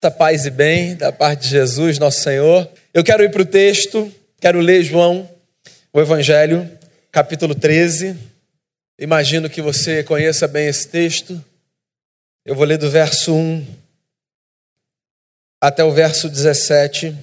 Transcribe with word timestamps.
Essa 0.00 0.12
paz 0.12 0.46
e 0.46 0.50
bem 0.50 0.94
da 0.94 1.10
parte 1.10 1.40
de 1.40 1.48
Jesus, 1.48 1.98
nosso 1.98 2.20
Senhor. 2.20 2.70
Eu 2.94 3.02
quero 3.02 3.24
ir 3.24 3.32
para 3.32 3.42
o 3.42 3.44
texto, 3.44 4.08
quero 4.40 4.60
ler 4.60 4.84
João, 4.84 5.28
o 5.92 6.00
Evangelho, 6.00 6.70
capítulo 7.10 7.52
13. 7.52 8.16
Imagino 8.96 9.50
que 9.50 9.60
você 9.60 10.04
conheça 10.04 10.46
bem 10.46 10.68
esse 10.68 10.86
texto. 10.86 11.44
Eu 12.44 12.54
vou 12.54 12.64
ler 12.64 12.78
do 12.78 12.88
verso 12.88 13.34
1 13.34 13.66
até 15.60 15.82
o 15.82 15.90
verso 15.90 16.28
17. 16.28 17.18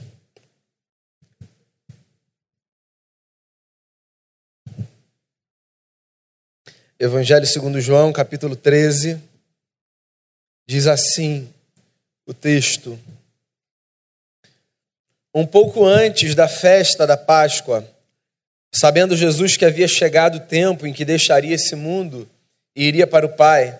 Evangelho 6.99 7.45
segundo 7.45 7.79
João, 7.79 8.11
capítulo 8.11 8.53
13, 8.53 9.17
diz 10.67 10.87
assim: 10.87 11.54
o 12.25 12.33
texto. 12.33 12.99
Um 15.33 15.45
pouco 15.45 15.85
antes 15.85 16.33
da 16.33 16.47
festa 16.47 17.05
da 17.05 17.17
Páscoa, 17.17 17.87
sabendo 18.73 19.15
Jesus 19.15 19.57
que 19.57 19.65
havia 19.65 19.87
chegado 19.87 20.35
o 20.35 20.39
tempo 20.39 20.87
em 20.87 20.93
que 20.93 21.05
deixaria 21.05 21.55
esse 21.55 21.75
mundo 21.75 22.29
e 22.75 22.83
iria 22.83 23.05
para 23.05 23.25
o 23.25 23.35
Pai, 23.35 23.79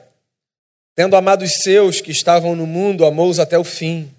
tendo 0.95 1.15
amado 1.15 1.43
os 1.43 1.53
seus 1.61 1.99
que 1.99 2.11
estavam 2.11 2.55
no 2.55 2.65
mundo, 2.65 3.05
amou-os 3.05 3.39
até 3.39 3.57
o 3.57 3.63
fim. 3.63 4.11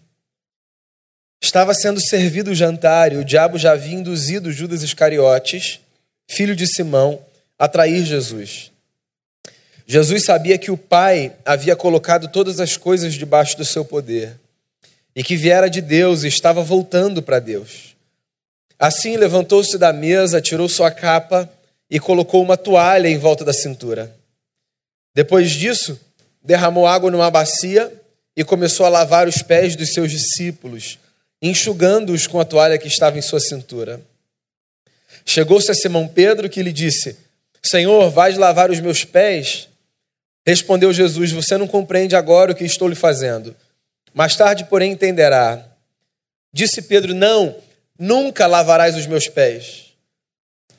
Estava 1.40 1.74
sendo 1.74 2.00
servido 2.00 2.50
o 2.50 2.54
jantar 2.54 3.12
e 3.12 3.16
o 3.16 3.24
diabo 3.24 3.58
já 3.58 3.72
havia 3.72 3.94
induzido 3.94 4.52
Judas 4.52 4.82
Iscariotes, 4.82 5.80
filho 6.28 6.56
de 6.56 6.66
Simão, 6.66 7.20
a 7.58 7.68
trair 7.68 8.04
Jesus. 8.04 8.72
Jesus 9.86 10.24
sabia 10.24 10.58
que 10.58 10.70
o 10.70 10.76
Pai 10.76 11.32
havia 11.44 11.76
colocado 11.76 12.26
todas 12.26 12.58
as 12.58 12.76
coisas 12.76 13.14
debaixo 13.14 13.56
do 13.56 13.64
seu 13.64 13.84
poder 13.84 14.34
e 15.14 15.22
que 15.22 15.36
viera 15.36 15.70
de 15.70 15.80
Deus 15.80 16.24
e 16.24 16.28
estava 16.28 16.60
voltando 16.60 17.22
para 17.22 17.38
Deus. 17.38 17.94
Assim 18.76 19.16
levantou-se 19.16 19.78
da 19.78 19.92
mesa, 19.92 20.40
tirou 20.40 20.68
sua 20.68 20.90
capa 20.90 21.48
e 21.88 22.00
colocou 22.00 22.42
uma 22.42 22.56
toalha 22.56 23.08
em 23.08 23.16
volta 23.16 23.44
da 23.44 23.52
cintura. 23.52 24.14
Depois 25.14 25.52
disso, 25.52 25.98
derramou 26.42 26.86
água 26.86 27.10
numa 27.10 27.30
bacia 27.30 27.90
e 28.36 28.42
começou 28.42 28.84
a 28.84 28.90
lavar 28.90 29.28
os 29.28 29.40
pés 29.40 29.76
dos 29.76 29.94
seus 29.94 30.10
discípulos, 30.10 30.98
enxugando-os 31.40 32.26
com 32.26 32.40
a 32.40 32.44
toalha 32.44 32.76
que 32.76 32.88
estava 32.88 33.16
em 33.16 33.22
sua 33.22 33.40
cintura. 33.40 34.00
Chegou-se 35.24 35.70
a 35.70 35.74
Simão 35.74 36.08
Pedro 36.08 36.50
que 36.50 36.62
lhe 36.62 36.72
disse: 36.72 37.16
Senhor, 37.62 38.10
vais 38.10 38.36
lavar 38.36 38.70
os 38.70 38.80
meus 38.80 39.04
pés? 39.04 39.68
Respondeu 40.46 40.92
Jesus: 40.92 41.32
Você 41.32 41.58
não 41.58 41.66
compreende 41.66 42.14
agora 42.14 42.52
o 42.52 42.54
que 42.54 42.64
estou 42.64 42.88
lhe 42.88 42.94
fazendo. 42.94 43.56
Mais 44.14 44.36
tarde, 44.36 44.64
porém, 44.64 44.92
entenderá. 44.92 45.64
Disse 46.52 46.82
Pedro: 46.82 47.14
Não, 47.14 47.56
nunca 47.98 48.46
lavarás 48.46 48.96
os 48.96 49.06
meus 49.06 49.28
pés. 49.28 49.92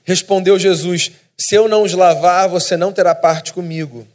Respondeu 0.05 0.57
Jesus: 0.57 1.11
Se 1.37 1.53
eu 1.55 1.67
não 1.67 1.83
os 1.83 1.93
lavar, 1.93 2.47
você 2.47 2.77
não 2.77 2.93
terá 2.93 3.13
parte 3.13 3.51
comigo. 3.51 4.07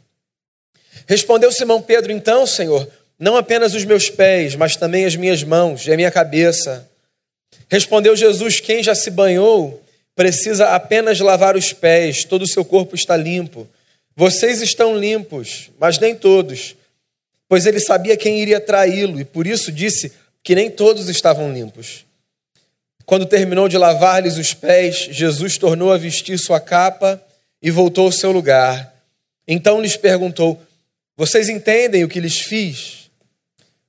Respondeu 1.05 1.51
Simão 1.51 1.81
Pedro: 1.81 2.11
Então, 2.11 2.47
Senhor, 2.47 2.89
não 3.19 3.37
apenas 3.37 3.75
os 3.75 3.85
meus 3.85 4.09
pés, 4.09 4.55
mas 4.55 4.75
também 4.75 5.05
as 5.05 5.15
minhas 5.15 5.43
mãos 5.43 5.85
e 5.85 5.93
a 5.93 5.95
minha 5.95 6.09
cabeça. 6.09 6.89
Respondeu 7.69 8.15
Jesus: 8.15 8.59
Quem 8.59 8.81
já 8.81 8.95
se 8.95 9.11
banhou 9.11 9.83
precisa 10.15 10.69
apenas 10.69 11.19
lavar 11.19 11.55
os 11.55 11.71
pés, 11.73 12.23
todo 12.23 12.41
o 12.41 12.47
seu 12.47 12.65
corpo 12.65 12.95
está 12.95 13.15
limpo. 13.15 13.67
Vocês 14.15 14.61
estão 14.61 14.97
limpos, 14.97 15.71
mas 15.79 15.97
nem 15.97 16.15
todos, 16.15 16.75
pois 17.47 17.65
ele 17.65 17.79
sabia 17.79 18.15
quem 18.15 18.39
iria 18.39 18.59
traí-lo 18.59 19.19
e 19.19 19.25
por 19.25 19.47
isso 19.47 19.71
disse 19.71 20.11
que 20.43 20.53
nem 20.53 20.69
todos 20.69 21.09
estavam 21.09 21.51
limpos. 21.51 22.05
Quando 23.05 23.25
terminou 23.25 23.67
de 23.67 23.77
lavar-lhes 23.77 24.37
os 24.37 24.53
pés, 24.53 25.09
Jesus 25.11 25.57
tornou 25.57 25.91
a 25.91 25.97
vestir 25.97 26.37
sua 26.37 26.59
capa 26.59 27.21
e 27.61 27.71
voltou 27.71 28.05
ao 28.05 28.11
seu 28.11 28.31
lugar. 28.31 28.93
Então 29.47 29.81
lhes 29.81 29.97
perguntou: 29.97 30.61
Vocês 31.17 31.49
entendem 31.49 32.03
o 32.03 32.09
que 32.09 32.19
lhes 32.19 32.39
fiz? 32.39 33.09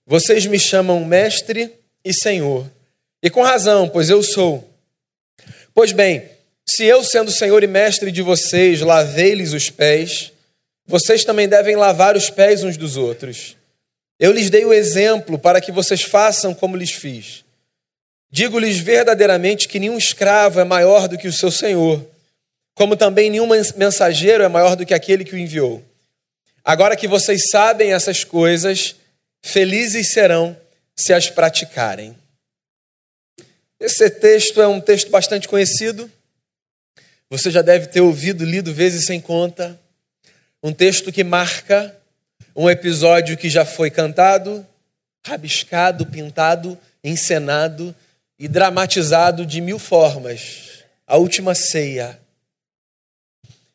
Vocês 0.07 0.47
me 0.47 0.59
chamam 0.59 1.05
mestre 1.05 1.73
e 2.05 2.13
senhor, 2.13 2.71
e 3.23 3.31
com 3.31 3.43
razão, 3.43 3.89
pois 3.89 4.11
eu 4.11 4.23
sou. 4.23 4.69
Pois 5.75 5.93
bem, 5.93 6.29
se 6.67 6.85
eu, 6.85 7.05
sendo 7.05 7.31
Senhor 7.31 7.63
e 7.63 7.67
Mestre 7.67 8.11
de 8.11 8.23
vocês, 8.23 8.81
lavei-lhes 8.81 9.53
os 9.53 9.71
pés, 9.71 10.33
vocês 10.87 11.25
também 11.25 11.49
devem 11.49 11.77
lavar 11.77 12.17
os 12.17 12.31
pés 12.31 12.63
uns 12.63 12.77
dos 12.77 12.97
outros. 12.97 13.57
Eu 14.19 14.33
lhes 14.33 14.51
dei 14.51 14.65
o 14.65 14.73
exemplo 14.73 15.39
para 15.39 15.61
que 15.61 15.73
vocês 15.73 16.03
façam 16.03 16.55
como 16.55 16.77
lhes 16.77 16.93
fiz. 16.93 17.45
Digo-lhes 18.31 18.79
verdadeiramente 18.79 19.69
que 19.69 19.79
nenhum 19.79 19.99
escravo 19.99 20.61
é 20.61 20.65
maior 20.65 21.09
do 21.09 21.17
que 21.17 21.29
o 21.29 21.33
seu 21.33 21.51
senhor, 21.51 22.05
como 22.75 22.97
também 22.97 23.31
nenhum 23.31 23.47
mensageiro 23.77 24.43
é 24.43 24.49
maior 24.49 24.75
do 24.75 24.85
que 24.85 24.95
aquele 24.95 25.25
que 25.25 25.35
o 25.35 25.39
enviou. 25.39 25.83
Agora 26.65 26.97
que 26.97 27.07
vocês 27.07 27.51
sabem 27.51 27.93
essas 27.93 28.25
coisas, 28.25 28.97
felizes 29.43 30.09
serão 30.09 30.57
se 30.97 31.13
as 31.13 31.29
praticarem. 31.29 32.17
Esse 33.79 34.09
texto 34.09 34.63
é 34.63 34.67
um 34.67 34.81
texto 34.81 35.11
bastante 35.11 35.47
conhecido. 35.47 36.11
Você 37.35 37.51
já 37.51 37.63
deve 37.63 37.89
ter 37.89 38.01
ouvido, 38.01 38.45
lido 38.45 38.73
vezes 38.73 39.07
sem 39.07 39.21
conta. 39.21 39.77
Um 40.63 40.73
texto 40.73 41.11
que 41.11 41.25
marca 41.25 41.93
um 42.55 42.71
episódio 42.71 43.37
que 43.37 43.51
já 43.51 43.65
foi 43.65 43.91
cantado, 43.91 44.65
rabiscado, 45.27 46.07
pintado, 46.07 46.79
encenado 47.03 47.93
e 48.39 48.47
dramatizado 48.47 49.45
de 49.45 49.61
mil 49.61 49.81
formas. 49.81 50.85
A 51.09 51.17
última 51.17 51.57
ceia. 51.57 52.21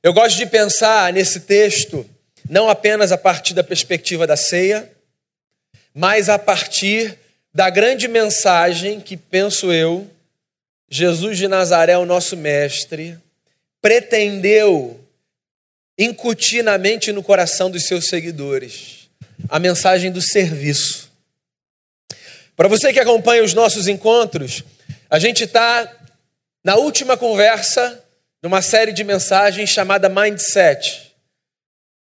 Eu 0.02 0.14
gosto 0.14 0.38
de 0.38 0.46
pensar 0.46 1.12
nesse 1.12 1.42
texto 1.42 2.10
não 2.50 2.70
apenas 2.70 3.12
a 3.12 3.18
partir 3.18 3.54
da 3.54 3.64
perspectiva 3.64 4.26
da 4.26 4.38
ceia, 4.38 4.90
mas 5.94 6.30
a 6.30 6.40
partir 6.40 7.20
da 7.54 7.70
grande 7.70 8.08
mensagem 8.08 9.02
que, 9.02 9.18
penso 9.18 9.70
eu, 9.70 10.10
Jesus 10.90 11.38
de 11.38 11.50
Nazaré, 11.50 11.98
o 11.98 12.06
nosso 12.06 12.38
mestre, 12.38 13.20
pretendeu 13.82 15.00
incutir 15.98 16.64
na 16.64 16.78
mente 16.78 17.10
e 17.10 17.14
no 17.14 17.24
coração 17.24 17.70
dos 17.70 17.86
seus 17.86 18.08
seguidores 18.08 19.10
a 19.50 19.60
mensagem 19.60 20.12
do 20.12 20.22
serviço. 20.22 21.10
Para 22.56 22.68
você 22.68 22.92
que 22.92 23.00
acompanha 23.00 23.44
os 23.44 23.54
nossos 23.54 23.88
encontros, 23.88 24.64
a 25.10 25.18
gente 25.18 25.46
está 25.46 25.92
na 26.64 26.76
última 26.76 27.16
conversa 27.16 28.04
numa 28.42 28.62
série 28.62 28.92
de 28.92 29.04
mensagens 29.04 29.70
chamada 29.70 30.10
Mindset. 30.10 31.14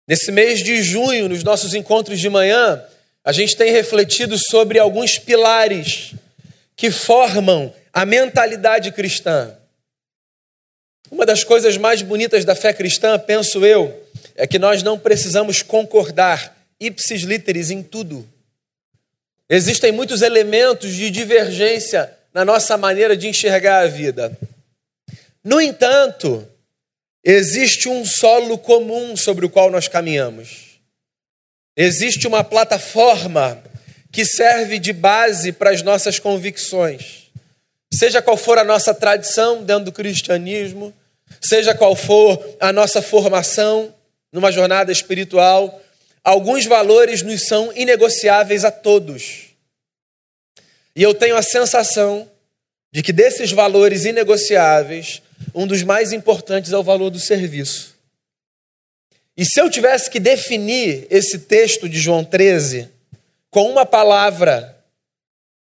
Nesse 0.08 0.32
mês 0.32 0.64
de 0.64 0.82
junho, 0.82 1.30
nos 1.30 1.44
nossos 1.44 1.74
encontros 1.74 2.20
de 2.20 2.30
manhã, 2.30 2.84
a 3.24 3.32
gente 3.32 3.56
tem 3.56 3.72
refletido 3.72 4.38
sobre 4.38 4.80
alguns 4.80 5.20
pilares 5.20 6.14
que 6.76 6.90
formam 6.90 7.74
a 7.94 8.06
mentalidade 8.06 8.92
cristã. 8.92 9.56
Uma 11.12 11.26
das 11.26 11.44
coisas 11.44 11.78
mais 11.78 12.02
bonitas 12.02 12.46
da 12.46 12.56
fé 12.56 12.72
cristã, 12.72 13.18
penso 13.18 13.66
eu, 13.66 14.04
é 14.36 14.46
que 14.46 14.60
nós 14.60 14.84
não 14.84 14.98
precisamos 14.98 15.62
concordar 15.62 16.56
ipsis 16.80 17.22
literis 17.24 17.72
em 17.72 17.82
tudo. 17.82 18.28
Existem 19.50 19.92
muitos 19.92 20.22
elementos 20.22 20.94
de 20.94 21.10
divergência 21.10 22.16
na 22.34 22.46
nossa 22.46 22.78
maneira 22.78 23.18
de 23.18 23.28
enxergar 23.28 23.80
a 23.80 23.88
vida. 23.88 24.38
No 25.44 25.60
entanto, 25.60 26.48
existe 27.24 27.90
um 27.90 28.06
solo 28.06 28.58
comum 28.58 29.18
sobre 29.18 29.46
o 29.46 29.50
qual 29.50 29.72
nós 29.72 29.88
caminhamos. 29.88 30.80
Existe 31.76 32.28
uma 32.28 32.44
plataforma 32.44 33.64
que 34.12 34.26
serve 34.26 34.78
de 34.78 34.94
base 34.94 35.52
para 35.52 35.72
as 35.72 35.82
nossas 35.82 36.20
convicções. 36.20 37.32
Seja 37.92 38.22
qual 38.22 38.38
for 38.38 38.60
a 38.60 38.64
nossa 38.64 38.94
tradição 38.94 39.64
dentro 39.64 39.86
do 39.86 39.92
cristianismo, 39.92 40.94
seja 41.42 41.76
qual 41.76 41.96
for 41.96 42.44
a 42.60 42.72
nossa 42.74 43.02
formação 43.02 43.94
numa 44.32 44.52
jornada 44.52 44.92
espiritual, 44.92 45.82
alguns 46.24 46.66
valores 46.66 47.22
nos 47.22 47.48
são 47.48 47.72
inegociáveis 47.76 48.64
a 48.64 48.72
todos. 48.72 49.48
E 50.96 51.02
eu 51.02 51.14
tenho 51.14 51.36
a 51.36 51.42
sensação 51.42 52.30
de 52.92 53.04
que 53.04 53.14
desses 53.14 53.52
valores 53.52 54.06
inegociáveis, 54.06 55.22
um 55.54 55.66
dos 55.66 55.84
mais 55.84 56.12
importantes 56.12 56.74
é 56.74 56.78
o 56.78 56.84
valor 56.84 57.10
do 57.10 57.20
serviço. 57.20 57.96
E 59.38 59.46
se 59.46 59.62
eu 59.62 59.70
tivesse 59.70 60.10
que 60.10 60.20
definir 60.20 61.08
esse 61.10 61.40
texto 61.40 61.88
de 61.88 61.98
João 61.98 62.26
13 62.26 62.90
com 63.50 63.70
uma 63.70 63.86
palavra, 63.86 64.78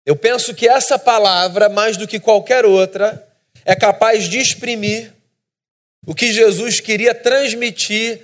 eu 0.05 0.15
penso 0.15 0.55
que 0.55 0.67
essa 0.69 0.97
palavra, 0.97 1.67
mais 1.67 1.97
do 1.97 2.07
que 2.07 2.19
qualquer 2.19 2.65
outra, 2.65 3.27
é 3.65 3.75
capaz 3.75 4.29
de 4.29 4.39
exprimir 4.39 5.11
o 6.07 6.15
que 6.15 6.31
Jesus 6.31 6.79
queria 6.79 7.13
transmitir 7.13 8.21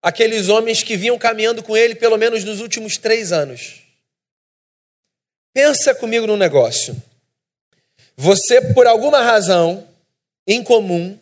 àqueles 0.00 0.48
homens 0.48 0.84
que 0.84 0.96
vinham 0.96 1.18
caminhando 1.18 1.60
com 1.60 1.76
ele 1.76 1.96
pelo 1.96 2.16
menos 2.16 2.44
nos 2.44 2.60
últimos 2.60 2.96
três 2.96 3.32
anos. 3.32 3.82
Pensa 5.52 5.92
comigo 5.92 6.24
num 6.24 6.36
negócio. 6.36 6.96
Você, 8.16 8.60
por 8.72 8.86
alguma 8.86 9.22
razão 9.22 9.88
incomum, 10.46 11.18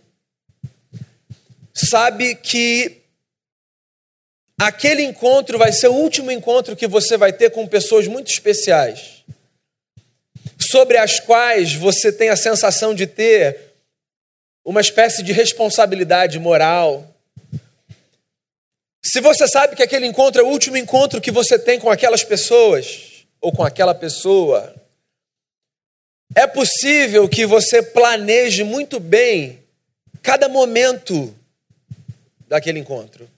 sabe 1.72 2.34
que 2.34 3.00
aquele 4.60 5.02
encontro 5.02 5.56
vai 5.56 5.72
ser 5.72 5.88
o 5.88 5.94
último 5.94 6.30
encontro 6.30 6.76
que 6.76 6.86
você 6.86 7.16
vai 7.16 7.32
ter 7.32 7.50
com 7.50 7.66
pessoas 7.66 8.06
muito 8.06 8.30
especiais, 8.30 9.24
sobre 10.60 10.98
as 10.98 11.18
quais 11.18 11.74
você 11.74 12.12
tem 12.12 12.28
a 12.28 12.36
sensação 12.36 12.94
de 12.94 13.06
ter 13.06 13.73
uma 14.64 14.80
espécie 14.80 15.22
de 15.22 15.32
responsabilidade 15.32 16.38
moral. 16.38 17.06
Se 19.04 19.20
você 19.20 19.46
sabe 19.46 19.76
que 19.76 19.82
aquele 19.82 20.06
encontro 20.06 20.40
é 20.40 20.44
o 20.44 20.48
último 20.48 20.76
encontro 20.76 21.20
que 21.20 21.30
você 21.30 21.58
tem 21.58 21.78
com 21.78 21.90
aquelas 21.90 22.24
pessoas, 22.24 23.26
ou 23.40 23.52
com 23.52 23.62
aquela 23.62 23.94
pessoa, 23.94 24.74
é 26.34 26.46
possível 26.46 27.28
que 27.28 27.44
você 27.44 27.82
planeje 27.82 28.64
muito 28.64 28.98
bem 28.98 29.62
cada 30.22 30.48
momento 30.48 31.36
daquele 32.48 32.78
encontro, 32.78 33.30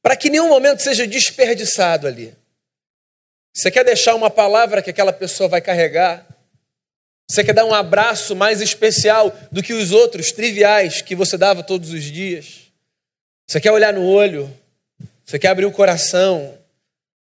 para 0.00 0.14
que 0.14 0.30
nenhum 0.30 0.48
momento 0.48 0.82
seja 0.82 1.04
desperdiçado 1.04 2.06
ali. 2.06 2.32
Você 3.52 3.70
quer 3.70 3.84
deixar 3.84 4.14
uma 4.14 4.30
palavra 4.30 4.80
que 4.80 4.90
aquela 4.90 5.12
pessoa 5.12 5.48
vai 5.48 5.60
carregar? 5.60 6.24
Você 7.28 7.42
quer 7.42 7.54
dar 7.54 7.64
um 7.64 7.74
abraço 7.74 8.36
mais 8.36 8.60
especial 8.60 9.34
do 9.50 9.62
que 9.62 9.72
os 9.72 9.92
outros 9.92 10.30
triviais 10.30 11.00
que 11.00 11.14
você 11.14 11.38
dava 11.38 11.62
todos 11.62 11.90
os 11.92 12.04
dias? 12.04 12.70
Você 13.46 13.60
quer 13.60 13.72
olhar 13.72 13.92
no 13.92 14.04
olho? 14.04 14.52
Você 15.24 15.38
quer 15.38 15.48
abrir 15.48 15.64
o 15.64 15.72
coração? 15.72 16.58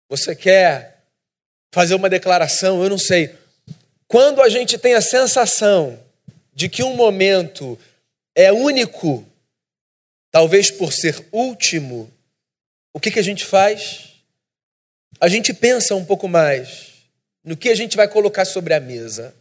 Você 0.09 0.35
quer 0.35 1.03
fazer 1.73 1.95
uma 1.95 2.09
declaração? 2.09 2.83
Eu 2.83 2.91
não 2.91 2.99
sei. 2.99 3.35
Quando 4.07 4.41
a 4.41 4.49
gente 4.49 4.79
tem 4.79 4.95
a 4.95 5.01
sensação 5.01 5.99
de 6.55 6.69
que 6.69 6.83
um 6.83 6.95
momento 6.95 7.79
é 8.35 8.53
único, 8.53 9.27
talvez 10.31 10.71
por 10.71 10.93
ser 10.93 11.27
último, 11.33 12.11
o 12.93 13.01
que, 13.01 13.11
que 13.11 13.19
a 13.19 13.23
gente 13.23 13.45
faz? 13.45 14.15
A 15.21 15.29
gente 15.29 15.53
pensa 15.53 15.95
um 15.95 16.05
pouco 16.05 16.29
mais 16.29 16.93
no 17.45 17.57
que 17.57 17.69
a 17.69 17.75
gente 17.75 17.97
vai 17.97 18.09
colocar 18.09 18.45
sobre 18.45 18.75
a 18.75 18.81
mesa. 18.81 19.35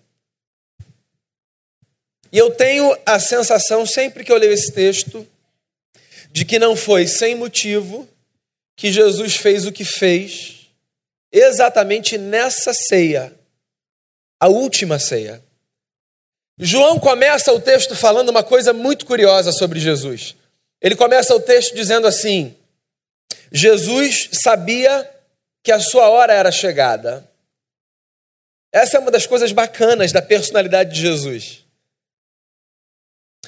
E 2.37 2.39
eu 2.39 2.51
tenho 2.51 2.95
a 3.03 3.19
sensação, 3.19 3.83
sempre 3.83 4.23
que 4.23 4.31
eu 4.31 4.37
leio 4.37 4.53
esse 4.53 4.71
texto, 4.71 5.27
de 6.31 6.45
que 6.45 6.59
não 6.59 6.75
foi 6.75 7.07
sem 7.07 7.33
motivo 7.33 8.07
que 8.75 8.91
Jesus 8.91 9.37
fez 9.37 9.65
o 9.65 9.71
que 9.71 9.83
fez, 9.83 10.67
exatamente 11.31 12.15
nessa 12.15 12.75
ceia 12.75 13.33
a 14.39 14.47
última 14.49 14.99
ceia. 14.99 15.43
João 16.59 16.99
começa 16.99 17.51
o 17.51 17.59
texto 17.59 17.95
falando 17.95 18.29
uma 18.29 18.43
coisa 18.43 18.71
muito 18.71 19.07
curiosa 19.07 19.51
sobre 19.51 19.79
Jesus. 19.79 20.35
Ele 20.79 20.95
começa 20.95 21.35
o 21.35 21.39
texto 21.39 21.73
dizendo 21.73 22.05
assim: 22.05 22.55
Jesus 23.51 24.29
sabia 24.31 25.09
que 25.63 25.71
a 25.71 25.79
sua 25.79 26.07
hora 26.07 26.33
era 26.33 26.51
chegada. 26.51 27.27
Essa 28.71 28.97
é 28.97 28.99
uma 28.99 29.09
das 29.09 29.25
coisas 29.25 29.51
bacanas 29.51 30.11
da 30.11 30.21
personalidade 30.21 30.93
de 30.93 31.01
Jesus. 31.01 31.65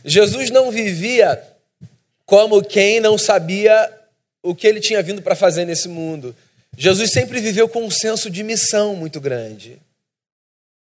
Jesus 0.04 0.50
não 0.50 0.72
vivia 0.72 1.42
como 2.26 2.64
quem 2.64 3.00
não 3.00 3.18
sabia 3.18 3.92
o 4.42 4.56
que 4.56 4.68
ele 4.68 4.80
tinha 4.80 5.02
vindo 5.02 5.22
para 5.22 5.36
fazer 5.36 5.66
nesse 5.66 5.88
mundo. 5.88 6.36
Jesus 6.78 7.12
sempre 7.12 7.42
viveu 7.42 7.68
com 7.68 7.84
um 7.84 7.92
senso 7.92 8.30
de 8.30 8.44
missão 8.44 8.96
muito 8.96 9.20
grande. 9.20 9.80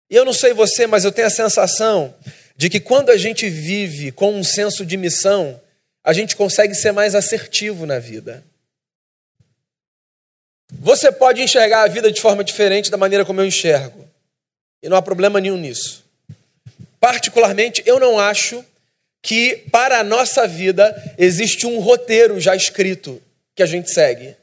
E 0.10 0.16
eu 0.16 0.26
não 0.26 0.34
sei 0.34 0.54
você, 0.54 0.86
mas 0.86 1.06
eu 1.06 1.12
tenho 1.12 1.28
a 1.28 1.32
sensação 1.32 2.14
de 2.56 2.70
que 2.70 2.80
quando 2.80 3.10
a 3.10 3.18
gente 3.18 3.50
vive 3.50 4.12
com 4.12 4.34
um 4.34 4.44
senso 4.44 4.86
de 4.86 4.98
missão, 4.98 5.60
a 6.04 6.14
gente 6.14 6.36
consegue 6.36 6.76
ser 6.76 6.92
mais 6.92 7.16
assertivo 7.16 7.86
na 7.86 8.00
vida. 8.00 8.44
Você 10.72 11.12
pode 11.12 11.42
enxergar 11.42 11.84
a 11.84 11.88
vida 11.88 12.12
de 12.12 12.22
forma 12.22 12.44
diferente 12.44 12.92
da 12.92 12.98
maneira 12.98 13.26
como 13.26 13.42
eu 13.42 13.46
enxergo. 13.46 14.08
E 14.82 14.90
não 14.90 14.98
há 14.98 15.02
problema 15.02 15.40
nenhum 15.40 15.58
nisso. 15.58 16.04
Particularmente, 17.00 17.82
eu 17.86 18.00
não 18.00 18.20
acho 18.20 18.64
que 19.26 19.56
para 19.72 19.98
a 19.98 20.04
nossa 20.04 20.48
vida 20.48 21.16
existe 21.18 21.66
um 21.66 21.80
roteiro 21.80 22.40
já 22.40 22.56
escrito 22.56 23.20
que 23.56 23.64
a 23.64 23.66
gente 23.66 23.90
segue. 23.90 24.36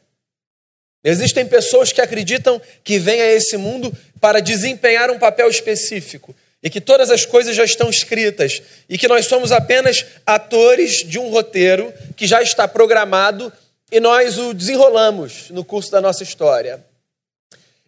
Existem 1.05 1.47
pessoas 1.47 1.93
que 1.93 2.01
acreditam 2.01 2.61
que 2.83 2.99
vêm 2.99 3.23
a 3.23 3.31
esse 3.31 3.57
mundo 3.57 3.97
para 4.21 4.41
desempenhar 4.41 5.09
um 5.09 5.21
papel 5.21 5.49
específico 5.49 6.35
e 6.61 6.69
que 6.69 6.81
todas 6.81 7.13
as 7.13 7.25
coisas 7.25 7.55
já 7.55 7.63
estão 7.63 7.89
escritas 7.89 8.61
e 8.89 8.99
que 8.99 9.07
nós 9.07 9.27
somos 9.27 9.53
apenas 9.53 10.05
atores 10.27 11.05
de 11.07 11.17
um 11.17 11.31
roteiro 11.31 11.95
que 12.17 12.27
já 12.27 12.43
está 12.43 12.67
programado 12.67 13.53
e 13.93 14.01
nós 14.01 14.37
o 14.37 14.53
desenrolamos 14.53 15.49
no 15.51 15.65
curso 15.65 15.93
da 15.93 16.01
nossa 16.01 16.25
história. 16.25 16.85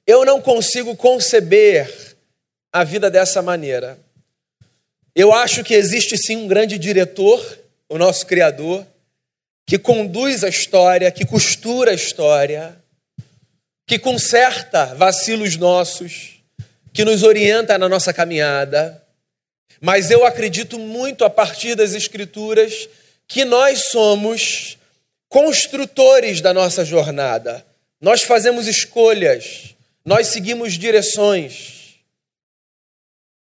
Eu 0.07 0.25
não 0.25 0.41
consigo 0.41 0.95
conceber 0.95 1.93
a 2.73 2.85
vida 2.85 3.11
dessa 3.11 3.43
maneira. 3.43 3.99
Eu 5.15 5.33
acho 5.33 5.63
que 5.63 5.75
existe 5.75 6.17
sim 6.19 6.37
um 6.37 6.49
grande 6.49 6.79
diretor, 6.79 7.59
o 7.89 7.99
nosso 7.99 8.27
Criador, 8.27 8.87
que 9.67 9.79
conduz 9.79 10.43
a 10.43 10.49
história, 10.49 11.11
que 11.11 11.25
costura 11.25 11.93
a 11.93 11.95
história 11.95 12.83
que 13.87 13.99
conserta 13.99 14.87
vacilos 14.95 15.57
nossos, 15.57 16.43
que 16.93 17.05
nos 17.05 17.23
orienta 17.23 17.77
na 17.77 17.89
nossa 17.89 18.13
caminhada. 18.13 19.03
Mas 19.81 20.11
eu 20.11 20.25
acredito 20.25 20.79
muito 20.79 21.25
a 21.25 21.31
partir 21.31 21.75
das 21.75 21.93
Escrituras 21.93 22.89
que 23.27 23.45
nós 23.45 23.91
somos 23.91 24.79
construtores 25.29 26.41
da 26.41 26.55
nossa 26.55 26.85
jornada. 26.85 27.65
Nós 28.01 28.23
fazemos 28.23 28.67
escolhas, 28.67 29.75
nós 30.05 30.29
seguimos 30.29 30.75
direções. 30.75 31.74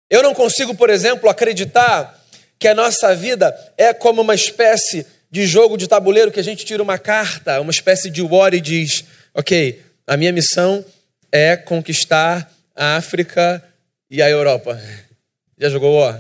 Eu 0.10 0.22
não 0.22 0.34
consigo, 0.34 0.76
por 0.76 0.90
exemplo, 0.90 1.30
acreditar 1.30 2.20
que 2.60 2.68
a 2.68 2.76
nossa 2.76 3.16
vida 3.16 3.54
é 3.78 3.94
como 3.94 4.22
uma 4.22 4.36
espécie 4.36 5.06
de 5.30 5.46
jogo 5.46 5.78
de 5.78 5.88
tabuleiro 5.88 6.32
que 6.32 6.40
a 6.40 6.44
gente 6.44 6.66
tira 6.66 6.82
uma 6.82 6.98
carta, 6.98 7.60
uma 7.60 7.72
espécie 7.72 8.10
de 8.10 8.22
war 8.22 8.54
e 8.54 8.62
diz: 8.62 9.04
ok, 9.34 9.84
a 10.08 10.16
minha 10.16 10.32
missão 10.32 10.86
é 11.32 11.58
conquistar 11.58 12.52
a 12.76 12.96
África 12.96 13.64
e 14.10 14.22
a 14.22 14.30
Europa. 14.30 14.80
Já 15.58 15.70
jogou 15.70 15.96
ó? 15.98 16.18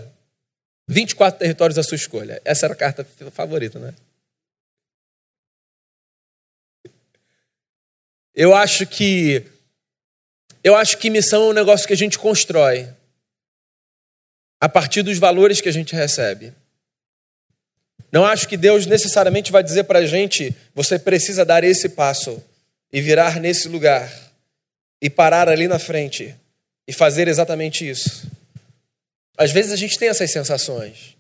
24 0.87 1.39
territórios 1.39 1.77
à 1.77 1.83
sua 1.83 1.95
escolha. 1.95 2.41
Essa 2.45 2.65
era 2.65 2.73
a 2.73 2.77
carta 2.77 3.05
favorita, 3.31 3.79
né? 3.79 3.93
Eu 8.33 8.53
acho 8.53 8.85
que 8.85 9.45
eu 10.63 10.75
acho 10.75 10.97
que 10.97 11.09
missão 11.09 11.43
é 11.43 11.49
um 11.49 11.53
negócio 11.53 11.87
que 11.87 11.93
a 11.93 11.97
gente 11.97 12.19
constrói 12.19 12.89
a 14.65 14.69
partir 14.69 15.03
dos 15.03 15.19
valores 15.19 15.61
que 15.61 15.69
a 15.69 15.71
gente 15.71 15.95
recebe. 15.95 16.51
Não 18.11 18.25
acho 18.25 18.47
que 18.47 18.57
Deus 18.57 18.87
necessariamente 18.87 19.51
vai 19.51 19.61
dizer 19.61 19.83
para 19.83 19.99
a 19.99 20.05
gente: 20.07 20.55
você 20.73 20.97
precisa 20.97 21.45
dar 21.45 21.63
esse 21.63 21.89
passo 21.89 22.43
e 22.91 22.99
virar 22.99 23.39
nesse 23.39 23.67
lugar 23.67 24.11
e 24.99 25.07
parar 25.07 25.49
ali 25.49 25.67
na 25.67 25.77
frente 25.77 26.35
e 26.87 26.91
fazer 26.91 27.27
exatamente 27.27 27.87
isso. 27.87 28.27
Às 29.37 29.51
vezes 29.51 29.71
a 29.71 29.75
gente 29.75 29.99
tem 29.99 30.09
essas 30.09 30.31
sensações, 30.31 31.15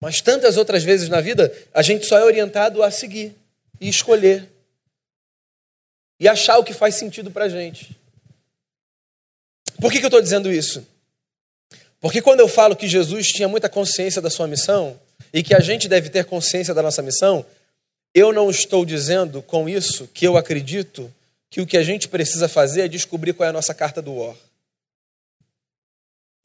mas 0.00 0.20
tantas 0.20 0.56
outras 0.56 0.84
vezes 0.84 1.08
na 1.08 1.20
vida 1.20 1.52
a 1.74 1.82
gente 1.82 2.06
só 2.06 2.18
é 2.18 2.24
orientado 2.24 2.84
a 2.84 2.90
seguir 2.92 3.34
e 3.80 3.88
escolher 3.88 4.48
e 6.20 6.28
achar 6.28 6.56
o 6.58 6.62
que 6.62 6.72
faz 6.72 6.94
sentido 6.94 7.32
para 7.32 7.46
a 7.46 7.48
gente. 7.48 7.98
Por 9.80 9.90
que, 9.90 9.98
que 9.98 10.04
eu 10.04 10.08
estou 10.08 10.22
dizendo 10.22 10.52
isso? 10.52 10.86
Porque 12.00 12.22
quando 12.22 12.40
eu 12.40 12.48
falo 12.48 12.76
que 12.76 12.88
Jesus 12.88 13.28
tinha 13.28 13.48
muita 13.48 13.68
consciência 13.68 14.20
da 14.20 14.30
sua 14.30 14.46
missão 14.46 14.98
e 15.32 15.42
que 15.42 15.54
a 15.54 15.60
gente 15.60 15.88
deve 15.88 16.10
ter 16.10 16.24
consciência 16.24 16.74
da 16.74 16.82
nossa 16.82 17.02
missão, 17.02 17.44
eu 18.14 18.32
não 18.32 18.50
estou 18.50 18.84
dizendo 18.84 19.42
com 19.42 19.68
isso 19.68 20.08
que 20.12 20.26
eu 20.26 20.36
acredito 20.36 21.12
que 21.50 21.60
o 21.60 21.66
que 21.66 21.76
a 21.76 21.82
gente 21.82 22.08
precisa 22.08 22.48
fazer 22.48 22.82
é 22.82 22.88
descobrir 22.88 23.32
qual 23.32 23.46
é 23.46 23.50
a 23.50 23.52
nossa 23.52 23.74
carta 23.74 24.02
do 24.02 24.14
War. 24.14 24.36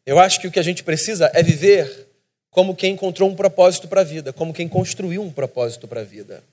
Eu 0.06 0.20
acho 0.20 0.40
que 0.40 0.48
o 0.48 0.52
que 0.52 0.60
a 0.60 0.64
gente 0.64 0.84
precisa 0.84 1.30
é 1.34 1.44
viver 1.44 2.08
como 2.50 2.76
quem 2.76 2.94
encontrou 2.94 3.30
um 3.30 3.36
propósito 3.36 3.88
para 3.88 4.02
a 4.02 4.04
vida, 4.04 4.34
como 4.34 4.54
quem 4.54 4.68
construiu 4.68 5.22
um 5.22 5.32
propósito 5.32 5.88
para 5.88 6.02
a 6.02 6.04
vida. 6.04 6.44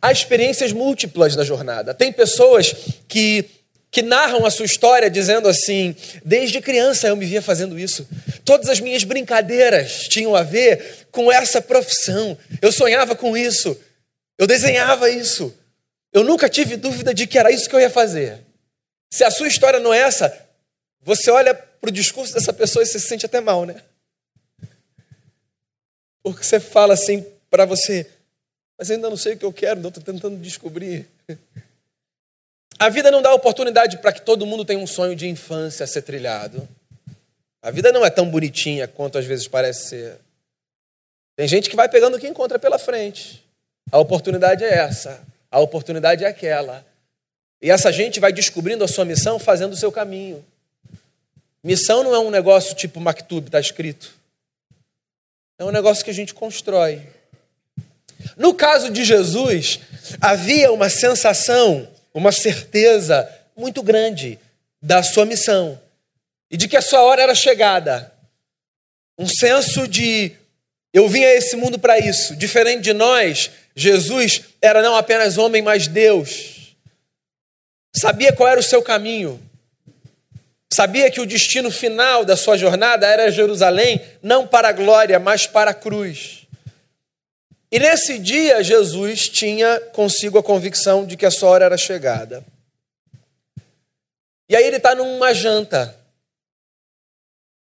Há 0.00 0.12
experiências 0.12 0.72
múltiplas 0.72 1.34
na 1.36 1.44
jornada. 1.44 1.94
Tem 1.94 2.12
pessoas 2.12 2.74
que 3.08 3.44
que 3.90 4.02
narram 4.02 4.44
a 4.44 4.50
sua 4.50 4.66
história 4.66 5.08
dizendo 5.08 5.48
assim: 5.48 5.94
desde 6.24 6.60
criança 6.60 7.08
eu 7.08 7.16
me 7.16 7.26
via 7.26 7.42
fazendo 7.42 7.78
isso. 7.78 8.06
Todas 8.44 8.68
as 8.68 8.80
minhas 8.80 9.04
brincadeiras 9.04 10.08
tinham 10.08 10.34
a 10.34 10.42
ver 10.42 11.06
com 11.10 11.30
essa 11.30 11.60
profissão. 11.60 12.36
Eu 12.60 12.70
sonhava 12.72 13.14
com 13.14 13.36
isso. 13.36 13.78
Eu 14.38 14.46
desenhava 14.46 15.08
isso. 15.10 15.54
Eu 16.12 16.22
nunca 16.24 16.48
tive 16.48 16.76
dúvida 16.76 17.12
de 17.12 17.26
que 17.26 17.38
era 17.38 17.50
isso 17.50 17.68
que 17.68 17.74
eu 17.74 17.80
ia 17.80 17.90
fazer. 17.90 18.38
Se 19.10 19.24
a 19.24 19.30
sua 19.30 19.48
história 19.48 19.78
não 19.78 19.94
é 19.94 19.98
essa, 19.98 20.46
você 21.00 21.30
olha 21.30 21.54
para 21.54 21.88
o 21.88 21.92
discurso 21.92 22.34
dessa 22.34 22.52
pessoa 22.52 22.82
e 22.82 22.86
se 22.86 23.00
sente 23.00 23.24
até 23.24 23.40
mal, 23.40 23.64
né? 23.64 23.80
Porque 26.22 26.42
você 26.42 26.58
fala 26.58 26.94
assim 26.94 27.24
para 27.48 27.64
você, 27.64 28.06
mas 28.76 28.90
ainda 28.90 29.08
não 29.08 29.16
sei 29.16 29.34
o 29.34 29.36
que 29.38 29.44
eu 29.44 29.52
quero, 29.52 29.80
não 29.80 29.88
estou 29.88 30.02
tentando 30.02 30.36
descobrir. 30.36 31.08
A 32.78 32.88
vida 32.88 33.10
não 33.10 33.22
dá 33.22 33.32
oportunidade 33.32 33.98
para 33.98 34.12
que 34.12 34.20
todo 34.20 34.46
mundo 34.46 34.64
tenha 34.64 34.78
um 34.78 34.86
sonho 34.86 35.16
de 35.16 35.26
infância 35.28 35.84
a 35.84 35.86
ser 35.86 36.02
trilhado. 36.02 36.68
A 37.62 37.70
vida 37.70 37.90
não 37.90 38.04
é 38.04 38.10
tão 38.10 38.28
bonitinha 38.28 38.86
quanto 38.86 39.18
às 39.18 39.24
vezes 39.24 39.48
parece 39.48 39.88
ser. 39.88 40.18
Tem 41.34 41.48
gente 41.48 41.68
que 41.68 41.76
vai 41.76 41.88
pegando 41.88 42.16
o 42.16 42.20
que 42.20 42.28
encontra 42.28 42.58
pela 42.58 42.78
frente. 42.78 43.44
A 43.90 43.98
oportunidade 43.98 44.64
é 44.64 44.74
essa, 44.74 45.22
a 45.50 45.60
oportunidade 45.60 46.24
é 46.24 46.28
aquela. 46.28 46.84
E 47.60 47.70
essa 47.70 47.90
gente 47.90 48.20
vai 48.20 48.32
descobrindo 48.32 48.84
a 48.84 48.88
sua 48.88 49.04
missão 49.04 49.38
fazendo 49.38 49.72
o 49.72 49.76
seu 49.76 49.90
caminho. 49.90 50.44
Missão 51.64 52.02
não 52.02 52.14
é 52.14 52.18
um 52.18 52.30
negócio 52.30 52.74
tipo 52.74 53.00
Maktub, 53.00 53.48
está 53.48 53.58
escrito. 53.58 54.14
É 55.58 55.64
um 55.64 55.70
negócio 55.70 56.04
que 56.04 56.10
a 56.10 56.14
gente 56.14 56.34
constrói. 56.34 57.02
No 58.36 58.54
caso 58.54 58.90
de 58.90 59.04
Jesus, 59.04 59.80
havia 60.20 60.70
uma 60.70 60.88
sensação, 60.88 61.88
uma 62.16 62.32
certeza 62.32 63.30
muito 63.54 63.82
grande 63.82 64.38
da 64.80 65.02
sua 65.02 65.26
missão 65.26 65.78
e 66.50 66.56
de 66.56 66.66
que 66.66 66.76
a 66.76 66.80
sua 66.80 67.02
hora 67.02 67.20
era 67.20 67.34
chegada. 67.34 68.10
Um 69.18 69.28
senso 69.28 69.86
de 69.86 70.32
eu 70.94 71.10
vim 71.10 71.22
a 71.22 71.34
esse 71.34 71.56
mundo 71.56 71.78
para 71.78 71.98
isso. 71.98 72.34
Diferente 72.34 72.84
de 72.84 72.94
nós, 72.94 73.50
Jesus 73.74 74.44
era 74.62 74.80
não 74.80 74.96
apenas 74.96 75.36
homem, 75.36 75.60
mas 75.60 75.88
Deus. 75.88 76.74
Sabia 77.94 78.32
qual 78.32 78.48
era 78.48 78.60
o 78.60 78.64
seu 78.64 78.80
caminho. 78.80 79.38
Sabia 80.72 81.10
que 81.10 81.20
o 81.20 81.26
destino 81.26 81.70
final 81.70 82.24
da 82.24 82.34
sua 82.34 82.56
jornada 82.56 83.06
era 83.06 83.30
Jerusalém, 83.30 84.00
não 84.22 84.46
para 84.46 84.68
a 84.68 84.72
glória, 84.72 85.18
mas 85.18 85.46
para 85.46 85.72
a 85.72 85.74
cruz. 85.74 86.45
E 87.76 87.78
nesse 87.78 88.18
dia, 88.18 88.64
Jesus 88.64 89.28
tinha 89.28 89.78
consigo 89.92 90.38
a 90.38 90.42
convicção 90.42 91.04
de 91.04 91.14
que 91.14 91.26
a 91.26 91.30
sua 91.30 91.50
hora 91.50 91.66
era 91.66 91.76
chegada. 91.76 92.42
E 94.48 94.56
aí 94.56 94.64
ele 94.64 94.78
está 94.78 94.94
numa 94.94 95.34
janta. 95.34 95.94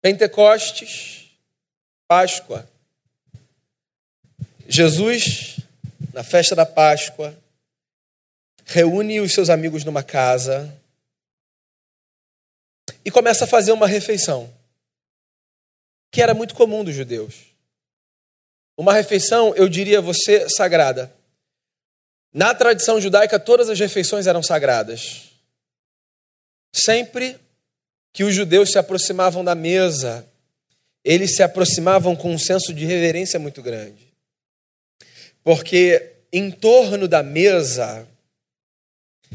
Pentecostes, 0.01 1.29
Páscoa. 2.07 2.65
Jesus, 4.65 5.59
na 6.13 6.23
festa 6.23 6.55
da 6.55 6.65
Páscoa, 6.65 7.37
reúne 8.65 9.19
os 9.19 9.33
seus 9.33 9.49
amigos 9.49 9.83
numa 9.83 10.03
casa 10.03 10.73
e 13.03 13.11
começa 13.11 13.43
a 13.43 13.47
fazer 13.47 13.73
uma 13.73 13.87
refeição, 13.87 14.49
que 16.09 16.21
era 16.21 16.33
muito 16.33 16.55
comum 16.55 16.81
dos 16.81 16.95
judeus. 16.95 17.56
Uma 18.77 18.93
refeição, 18.93 19.55
eu 19.55 19.67
diria 19.67 20.00
você, 20.00 20.48
sagrada. 20.48 21.12
Na 22.31 22.53
tradição 22.53 23.01
judaica, 23.01 23.39
todas 23.39 23.69
as 23.69 23.79
refeições 23.79 24.27
eram 24.27 24.43
sagradas. 24.43 25.31
Sempre 26.72 27.39
que 28.13 28.24
os 28.24 28.36
judeus 28.36 28.72
se 28.72 28.77
aproximavam 28.77 29.43
da 29.43 29.55
mesa, 29.55 30.27
eles 31.03 31.36
se 31.36 31.41
aproximavam 31.41 32.15
com 32.15 32.31
um 32.31 32.38
senso 32.38 32.72
de 32.72 32.86
reverência 32.86 33.39
muito 33.39 33.63
grande. 33.63 34.13
Porque 35.43 36.13
em 36.31 36.51
torno 36.51 37.07
da 37.07 37.24
mesa, 37.24 38.07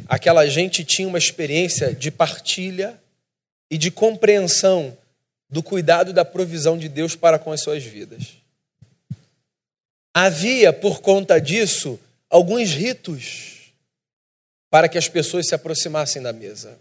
aquela 0.06 0.46
gente 0.46 0.84
tinha 0.84 1.08
uma 1.08 1.18
experiência 1.18 1.92
de 1.92 2.10
partilha 2.10 3.00
e 3.68 3.76
de 3.76 3.90
compreensão 3.90 4.96
do 5.50 5.62
cuidado 5.62 6.10
e 6.10 6.14
da 6.14 6.24
provisão 6.24 6.78
de 6.78 6.88
Deus 6.88 7.16
para 7.16 7.38
com 7.38 7.50
as 7.50 7.62
suas 7.62 7.82
vidas. 7.82 8.41
Havia, 10.14 10.72
por 10.72 11.00
conta 11.00 11.40
disso, 11.40 11.98
alguns 12.28 12.70
ritos 12.70 13.72
para 14.70 14.88
que 14.88 14.98
as 14.98 15.08
pessoas 15.08 15.46
se 15.46 15.54
aproximassem 15.54 16.22
da 16.22 16.32
mesa. 16.32 16.78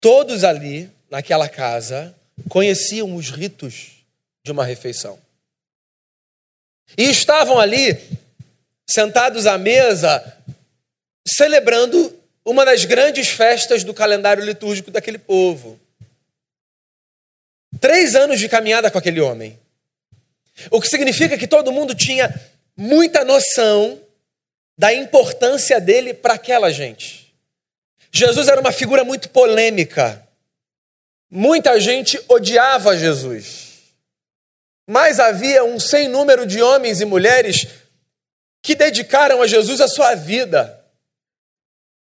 Todos 0.00 0.44
ali, 0.44 0.90
naquela 1.10 1.48
casa, 1.48 2.14
conheciam 2.48 3.14
os 3.14 3.30
ritos 3.30 4.04
de 4.44 4.52
uma 4.52 4.64
refeição. 4.64 5.18
E 6.96 7.04
estavam 7.04 7.58
ali, 7.58 7.96
sentados 8.88 9.46
à 9.46 9.58
mesa, 9.58 10.36
celebrando 11.26 12.16
uma 12.44 12.64
das 12.64 12.84
grandes 12.84 13.28
festas 13.28 13.84
do 13.84 13.92
calendário 13.92 14.44
litúrgico 14.44 14.90
daquele 14.90 15.18
povo. 15.18 15.78
Três 17.80 18.14
anos 18.14 18.40
de 18.40 18.48
caminhada 18.48 18.90
com 18.90 18.98
aquele 18.98 19.20
homem. 19.20 19.58
O 20.70 20.80
que 20.80 20.88
significa 20.88 21.36
que 21.38 21.46
todo 21.46 21.72
mundo 21.72 21.94
tinha 21.94 22.32
muita 22.76 23.24
noção 23.24 24.00
da 24.76 24.92
importância 24.92 25.80
dele 25.80 26.14
para 26.14 26.34
aquela 26.34 26.70
gente. 26.70 27.34
Jesus 28.12 28.48
era 28.48 28.60
uma 28.60 28.72
figura 28.72 29.04
muito 29.04 29.28
polêmica. 29.30 30.26
Muita 31.30 31.78
gente 31.80 32.20
odiava 32.28 32.96
Jesus. 32.96 33.68
Mas 34.86 35.20
havia 35.20 35.64
um 35.64 35.78
sem 35.78 36.08
número 36.08 36.46
de 36.46 36.62
homens 36.62 37.00
e 37.00 37.04
mulheres 37.04 37.66
que 38.62 38.74
dedicaram 38.74 39.42
a 39.42 39.46
Jesus 39.46 39.80
a 39.80 39.88
sua 39.88 40.14
vida 40.14 40.78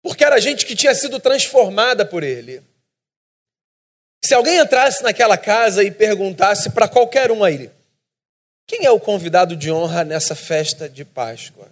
porque 0.03 0.25
era 0.25 0.41
gente 0.41 0.65
que 0.65 0.75
tinha 0.75 0.95
sido 0.95 1.21
transformada 1.21 2.05
por 2.05 2.23
ele. 2.23 2.63
Se 4.25 4.35
alguém 4.35 4.59
entrasse 4.59 5.03
naquela 5.03 5.37
casa 5.37 5.83
e 5.83 5.91
perguntasse 5.91 6.71
para 6.71 6.89
qualquer 6.89 7.31
um 7.31 7.45
aí, 7.45 7.71
quem 8.71 8.85
é 8.85 8.91
o 8.93 9.01
convidado 9.01 9.57
de 9.57 9.73
honra 9.73 10.05
nessa 10.05 10.37
festa 10.37 10.89
de 10.89 11.05
Páscoa? 11.05 11.69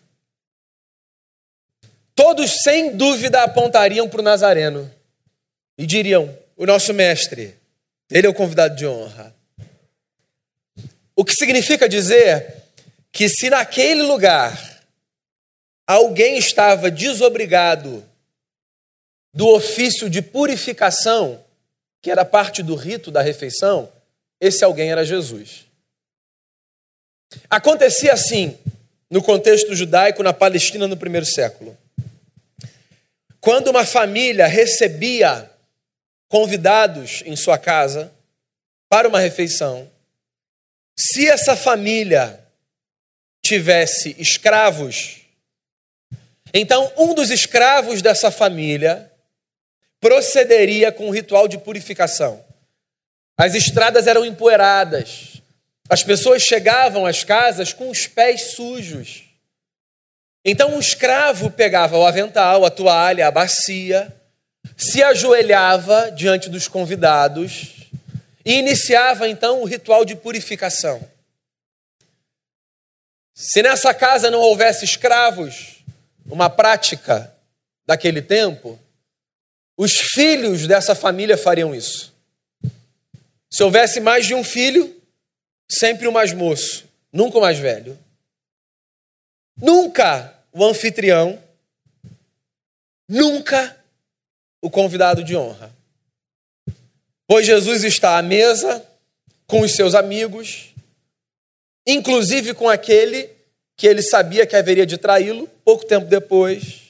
Todos, 2.13 2.61
sem 2.65 2.97
dúvida, 2.97 3.45
apontariam 3.45 4.09
para 4.09 4.19
o 4.19 4.25
Nazareno 4.25 4.93
e 5.79 5.87
diriam: 5.87 6.37
o 6.57 6.67
nosso 6.67 6.93
mestre, 6.93 7.55
ele 8.11 8.27
é 8.27 8.29
o 8.29 8.35
convidado 8.35 8.75
de 8.75 8.85
honra. 8.85 9.33
O 11.15 11.25
que 11.25 11.37
significa 11.37 11.89
dizer 11.89 12.65
que, 13.13 13.29
se 13.29 13.49
naquele 13.49 14.03
lugar 14.03 14.83
alguém 15.87 16.37
estava 16.37 16.91
desobrigado 16.91 18.05
do 19.33 19.47
ofício 19.51 20.11
de 20.11 20.21
purificação, 20.21 21.45
que 22.03 22.11
era 22.11 22.25
parte 22.25 22.61
do 22.61 22.75
rito 22.75 23.13
da 23.13 23.23
refeição, 23.23 23.89
esse 24.41 24.65
alguém 24.65 24.91
era 24.91 25.05
Jesus. 25.05 25.68
Acontecia 27.49 28.13
assim 28.13 28.59
no 29.11 29.23
contexto 29.23 29.75
judaico 29.75 30.23
na 30.23 30.33
Palestina 30.33 30.87
no 30.87 30.97
primeiro 30.97 31.27
século. 31.27 31.77
Quando 33.41 33.69
uma 33.69 33.85
família 33.85 34.47
recebia 34.47 35.51
convidados 36.29 37.23
em 37.25 37.35
sua 37.37 37.57
casa 37.57 38.13
para 38.89 39.09
uma 39.09 39.21
refeição, 39.21 39.91
se 40.97 41.29
essa 41.29 41.57
família 41.57 42.45
tivesse 43.43 44.15
escravos, 44.19 45.23
então 46.53 46.93
um 46.97 47.15
dos 47.15 47.31
escravos 47.31 48.03
dessa 48.03 48.31
família 48.31 49.11
procederia 50.01 50.93
com 50.93 51.07
um 51.09 51.11
ritual 51.11 51.49
de 51.49 51.59
purificação. 51.59 52.45
As 53.37 53.55
estradas 53.55 54.07
eram 54.07 54.25
empoeiradas. 54.25 55.38
As 55.89 56.03
pessoas 56.03 56.43
chegavam 56.43 57.07
às 57.07 57.25
casas 57.25 57.73
com 57.73 57.89
os 57.89 58.07
pés 58.07 58.53
sujos. 58.53 59.25
Então 60.45 60.77
o 60.77 60.81
escravo 60.81 61.51
pegava 61.51 61.97
o 61.97 62.07
avental, 62.07 62.65
a 62.65 62.71
toalha, 62.71 63.27
a 63.27 63.31
bacia, 63.31 64.15
se 64.77 65.03
ajoelhava 65.03 66.11
diante 66.11 66.49
dos 66.49 66.69
convidados 66.69 67.89
e 68.45 68.55
iniciava 68.55 69.29
então 69.29 69.63
o 69.63 69.65
ritual 69.65 70.05
de 70.05 70.15
purificação. 70.15 71.07
Se 73.35 73.63
nessa 73.63 73.95
casa 73.95 74.31
não 74.31 74.41
houvesse 74.41 74.85
escravos, 74.85 75.85
uma 76.27 76.51
prática 76.51 77.33
daquele 77.87 78.21
tempo, 78.21 78.79
os 79.77 79.93
filhos 79.93 80.67
dessa 80.67 80.95
família 80.95 81.37
fariam 81.37 81.75
isso. 81.75 82.13
Se 83.51 83.63
houvesse 83.63 84.01
mais 84.01 84.27
de 84.27 84.35
um 84.35 84.45
filho, 84.45 84.98
sempre 85.71 86.07
o 86.07 86.13
mais 86.13 86.33
moço, 86.33 86.89
nunca 87.13 87.39
o 87.39 87.41
mais 87.41 87.59
velho. 87.59 87.99
Nunca 89.61 90.33
o 90.53 90.65
anfitrião, 90.65 91.43
nunca 93.09 93.77
o 94.63 94.71
convidado 94.71 95.25
de 95.25 95.37
honra. 95.37 95.75
Pois 97.27 97.45
Jesus 97.45 97.83
está 97.83 98.17
à 98.17 98.23
mesa 98.23 98.87
com 99.47 99.61
os 99.63 99.75
seus 99.75 99.95
amigos, 99.95 100.73
inclusive 101.87 102.55
com 102.55 102.69
aquele 102.69 103.31
que 103.77 103.87
ele 103.87 104.03
sabia 104.03 104.47
que 104.47 104.55
haveria 104.55 104.87
de 104.87 104.97
traí-lo 104.97 105.49
pouco 105.65 105.85
tempo 105.85 106.07
depois. 106.07 106.83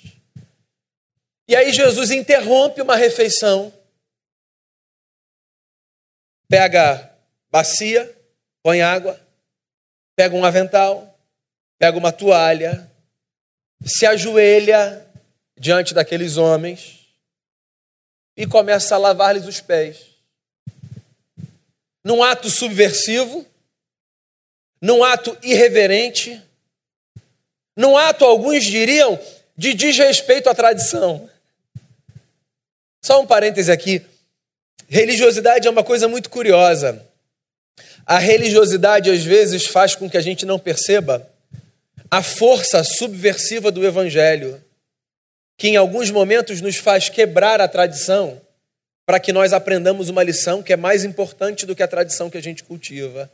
E 1.48 1.56
aí 1.56 1.72
Jesus 1.72 2.10
interrompe 2.10 2.82
uma 2.82 2.96
refeição, 2.96 3.72
pega 6.48 7.10
bacia, 7.50 8.17
põe 8.62 8.80
água, 8.80 9.20
pega 10.16 10.34
um 10.34 10.44
avental, 10.44 11.18
pega 11.78 11.96
uma 11.96 12.12
toalha, 12.12 12.90
se 13.84 14.06
ajoelha 14.06 15.06
diante 15.56 15.94
daqueles 15.94 16.36
homens 16.36 17.06
e 18.36 18.46
começa 18.46 18.94
a 18.94 18.98
lavar-lhes 18.98 19.46
os 19.46 19.60
pés. 19.60 20.06
Num 22.04 22.22
ato 22.22 22.48
subversivo, 22.48 23.44
num 24.80 25.02
ato 25.02 25.36
irreverente, 25.42 26.40
num 27.76 27.96
ato, 27.96 28.24
alguns 28.24 28.64
diriam, 28.64 29.18
de 29.56 29.74
desrespeito 29.74 30.48
à 30.48 30.54
tradição. 30.54 31.30
Só 33.04 33.20
um 33.20 33.26
parêntese 33.26 33.70
aqui. 33.70 34.04
Religiosidade 34.88 35.68
é 35.68 35.70
uma 35.70 35.84
coisa 35.84 36.08
muito 36.08 36.28
curiosa. 36.28 37.07
A 38.10 38.18
religiosidade, 38.18 39.10
às 39.10 39.22
vezes, 39.22 39.66
faz 39.66 39.94
com 39.94 40.08
que 40.08 40.16
a 40.16 40.22
gente 40.22 40.46
não 40.46 40.58
perceba 40.58 41.30
a 42.10 42.22
força 42.22 42.82
subversiva 42.82 43.70
do 43.70 43.86
Evangelho, 43.86 44.64
que 45.58 45.68
em 45.68 45.76
alguns 45.76 46.10
momentos 46.10 46.62
nos 46.62 46.76
faz 46.76 47.10
quebrar 47.10 47.60
a 47.60 47.68
tradição 47.68 48.40
para 49.04 49.20
que 49.20 49.30
nós 49.30 49.52
aprendamos 49.52 50.08
uma 50.08 50.22
lição 50.22 50.62
que 50.62 50.72
é 50.72 50.76
mais 50.76 51.04
importante 51.04 51.66
do 51.66 51.76
que 51.76 51.82
a 51.82 51.88
tradição 51.88 52.30
que 52.30 52.38
a 52.38 52.42
gente 52.42 52.64
cultiva. 52.64 53.30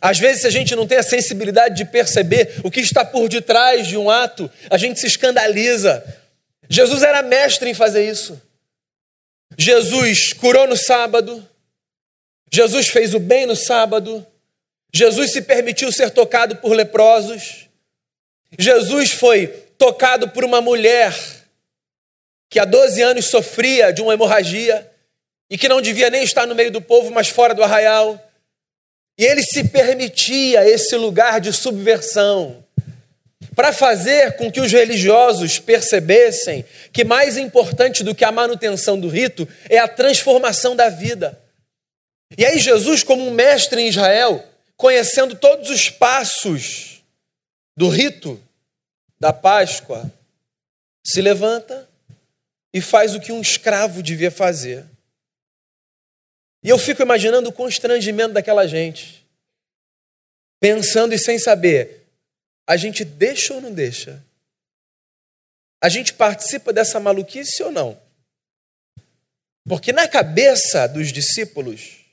Às 0.00 0.18
vezes, 0.18 0.40
se 0.40 0.46
a 0.46 0.50
gente 0.50 0.74
não 0.74 0.86
tem 0.86 0.96
a 0.96 1.02
sensibilidade 1.02 1.76
de 1.76 1.84
perceber 1.84 2.58
o 2.64 2.70
que 2.70 2.80
está 2.80 3.04
por 3.04 3.28
detrás 3.28 3.86
de 3.86 3.98
um 3.98 4.08
ato, 4.08 4.50
a 4.70 4.78
gente 4.78 4.98
se 4.98 5.06
escandaliza. 5.06 6.02
Jesus 6.70 7.02
era 7.02 7.22
mestre 7.22 7.68
em 7.68 7.74
fazer 7.74 8.10
isso. 8.10 8.40
Jesus 9.58 10.32
curou 10.32 10.66
no 10.66 10.76
sábado, 10.76 11.46
Jesus 12.54 12.86
fez 12.86 13.14
o 13.14 13.18
bem 13.18 13.46
no 13.46 13.56
sábado, 13.56 14.24
Jesus 14.92 15.32
se 15.32 15.42
permitiu 15.42 15.90
ser 15.90 16.10
tocado 16.10 16.54
por 16.58 16.72
leprosos, 16.72 17.68
Jesus 18.56 19.10
foi 19.10 19.48
tocado 19.76 20.28
por 20.28 20.44
uma 20.44 20.60
mulher 20.60 21.12
que 22.48 22.60
há 22.60 22.64
12 22.64 23.02
anos 23.02 23.24
sofria 23.24 23.92
de 23.92 24.00
uma 24.00 24.14
hemorragia 24.14 24.88
e 25.50 25.58
que 25.58 25.68
não 25.68 25.82
devia 25.82 26.08
nem 26.10 26.22
estar 26.22 26.46
no 26.46 26.54
meio 26.54 26.70
do 26.70 26.80
povo, 26.80 27.10
mas 27.10 27.28
fora 27.28 27.54
do 27.54 27.62
arraial. 27.64 28.24
E 29.18 29.24
ele 29.24 29.42
se 29.42 29.64
permitia 29.64 30.64
esse 30.64 30.94
lugar 30.94 31.40
de 31.40 31.52
subversão 31.52 32.64
para 33.56 33.72
fazer 33.72 34.36
com 34.36 34.48
que 34.48 34.60
os 34.60 34.70
religiosos 34.70 35.58
percebessem 35.58 36.64
que 36.92 37.02
mais 37.02 37.36
importante 37.36 38.04
do 38.04 38.14
que 38.14 38.24
a 38.24 38.30
manutenção 38.30 38.96
do 38.96 39.08
rito 39.08 39.48
é 39.68 39.78
a 39.78 39.88
transformação 39.88 40.76
da 40.76 40.88
vida. 40.88 41.42
E 42.36 42.44
aí, 42.44 42.58
Jesus, 42.58 43.02
como 43.02 43.26
um 43.26 43.30
mestre 43.30 43.80
em 43.80 43.88
Israel, 43.88 44.44
conhecendo 44.76 45.36
todos 45.36 45.70
os 45.70 45.88
passos 45.88 47.02
do 47.76 47.88
rito 47.88 48.42
da 49.18 49.32
Páscoa, 49.32 50.10
se 51.04 51.20
levanta 51.20 51.88
e 52.72 52.80
faz 52.80 53.14
o 53.14 53.20
que 53.20 53.30
um 53.30 53.40
escravo 53.40 54.02
devia 54.02 54.30
fazer. 54.30 54.84
E 56.62 56.68
eu 56.68 56.78
fico 56.78 57.02
imaginando 57.02 57.50
o 57.50 57.52
constrangimento 57.52 58.32
daquela 58.32 58.66
gente, 58.66 59.24
pensando 60.60 61.14
e 61.14 61.18
sem 61.18 61.38
saber: 61.38 62.06
a 62.66 62.76
gente 62.76 63.04
deixa 63.04 63.54
ou 63.54 63.60
não 63.60 63.72
deixa? 63.72 64.24
A 65.80 65.88
gente 65.88 66.14
participa 66.14 66.72
dessa 66.72 66.98
maluquice 66.98 67.62
ou 67.62 67.70
não? 67.70 68.00
Porque 69.68 69.92
na 69.92 70.08
cabeça 70.08 70.86
dos 70.86 71.12
discípulos, 71.12 72.03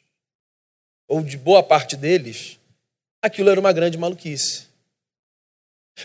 ou 1.11 1.21
de 1.21 1.37
boa 1.37 1.61
parte 1.61 1.97
deles, 1.97 2.57
aquilo 3.21 3.49
era 3.49 3.59
uma 3.59 3.73
grande 3.73 3.97
maluquice. 3.97 4.63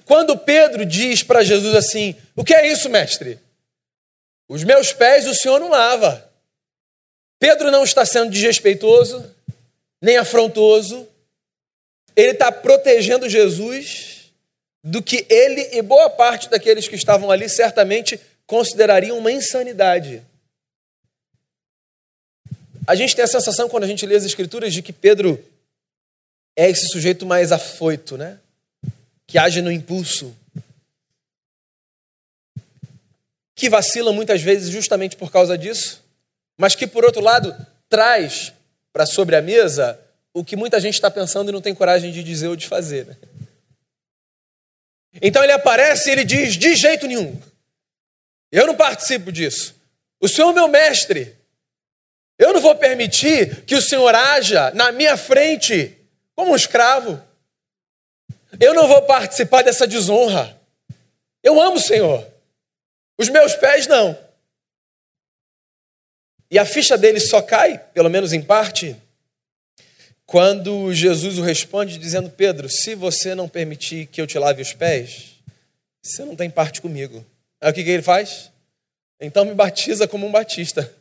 Quando 0.05 0.37
Pedro 0.37 0.85
diz 0.85 1.23
para 1.23 1.45
Jesus 1.45 1.77
assim: 1.77 2.17
O 2.35 2.43
que 2.43 2.53
é 2.53 2.67
isso, 2.67 2.91
mestre? 2.91 3.39
Os 4.49 4.65
meus 4.65 4.93
pés 4.93 5.29
o 5.29 5.35
senhor 5.35 5.61
não 5.61 5.71
lava. 5.71 6.29
Pedro 7.39 7.71
não 7.71 7.85
está 7.85 8.05
sendo 8.05 8.33
desrespeitoso, 8.33 9.33
nem 10.03 10.17
afrontoso, 10.17 11.09
ele 12.17 12.33
está 12.33 12.51
protegendo 12.51 13.29
Jesus 13.29 14.33
do 14.83 15.01
que 15.01 15.25
ele 15.31 15.69
e 15.73 15.83
boa 15.83 16.11
parte 16.11 16.51
daqueles 16.51 16.89
que 16.89 16.97
estavam 16.97 17.31
ali 17.31 17.49
certamente 17.49 18.21
considerariam 18.45 19.19
uma 19.19 19.31
insanidade. 19.31 20.21
A 22.87 22.95
gente 22.95 23.17
tem 23.17 23.25
a 23.25 23.29
sensação, 23.29 23.69
quando 23.69 23.85
a 23.85 23.89
gente 23.89 24.07
lê 24.07 24.17
as 24.17 24.25
Escrituras, 24.25 24.73
de 24.73 24.83
que 24.83 24.93
Pedro 24.93 25.43
é 26.55 26.71
esse 26.71 26.89
sujeito 26.89 27.27
mais 27.27 27.53
afoito, 27.53 28.17
né? 28.17 28.39
Que 29.27 29.39
age 29.39 29.61
no 29.61 29.73
impulso. 29.73 30.35
Que 33.55 33.69
vacila 33.69 34.13
muitas 34.13 34.41
vezes 34.41 34.71
justamente 34.71 35.17
por 35.17 35.31
causa 35.31 35.57
disso 35.59 36.07
mas 36.57 36.75
que, 36.75 36.87
por 36.87 37.05
outro 37.05 37.21
lado, 37.21 37.55
traz 37.89 38.53
para 38.93 39.05
sobre 39.05 39.37
a 39.37 39.43
mesa 39.43 40.01
o 40.33 40.45
que 40.45 40.57
muita 40.57 40.81
gente 40.81 40.95
está 40.95 41.11
pensando 41.11 41.51
e 41.51 41.53
não 41.53 41.61
tem 41.61 41.75
coragem 41.75 42.11
de 42.11 42.23
dizer 42.23 42.49
ou 42.49 42.57
de 42.57 42.67
fazer. 42.67 43.07
Né? 43.07 43.17
Então 45.21 45.43
ele 45.43 45.53
aparece 45.53 46.09
e 46.09 46.13
ele 46.13 46.25
diz: 46.25 46.57
de 46.57 46.75
jeito 46.75 47.07
nenhum, 47.07 47.41
eu 48.51 48.67
não 48.67 48.75
participo 48.75 49.31
disso. 49.31 49.75
O 50.21 50.29
Senhor 50.29 50.51
é 50.51 50.55
meu 50.55 50.69
mestre. 50.69 51.36
Eu 52.39 52.53
não 52.53 52.61
vou 52.61 52.75
permitir 52.75 53.65
que 53.65 53.75
o 53.75 53.83
Senhor 53.83 54.15
haja 54.15 54.71
na 54.73 54.93
minha 54.93 55.17
frente 55.17 55.97
como 56.35 56.53
um 56.53 56.57
escravo. 56.57 57.23
Eu 58.61 58.75
não 58.75 58.87
vou 58.87 59.03
participar 59.03 59.63
dessa 59.63 59.87
desonra. 59.87 60.61
Eu 61.43 61.61
amo 61.61 61.77
o 61.77 61.81
Senhor. 61.81 62.27
Os 63.19 63.29
meus 63.29 63.55
pés 63.55 63.87
não. 63.87 64.19
E 66.51 66.59
a 66.59 66.65
ficha 66.65 66.97
dele 66.97 67.19
só 67.19 67.41
cai, 67.43 67.79
pelo 67.93 68.11
menos 68.11 68.33
em 68.33 68.43
parte, 68.43 68.97
quando 70.27 70.93
Jesus 70.93 71.39
o 71.39 71.43
responde 71.43 71.99
dizendo: 71.99 72.29
Pedro, 72.29 72.69
se 72.69 72.95
você 72.95 73.35
não 73.35 73.49
permitir 73.49 74.07
que 74.07 74.21
eu 74.21 74.27
te 74.27 74.39
lave 74.39 74.61
os 74.61 74.73
pés, 74.73 75.37
você 76.03 76.25
não 76.25 76.37
tem 76.37 76.51
parte 76.51 76.81
comigo. 76.81 77.25
Aí 77.61 77.71
o 77.71 77.75
que, 77.75 77.83
que 77.83 77.91
ele 77.91 78.03
faz? 78.03 78.51
Então 79.21 79.45
me 79.45 79.55
batiza 79.55 80.07
como 80.07 80.27
um 80.27 80.31
batista. 80.31 80.93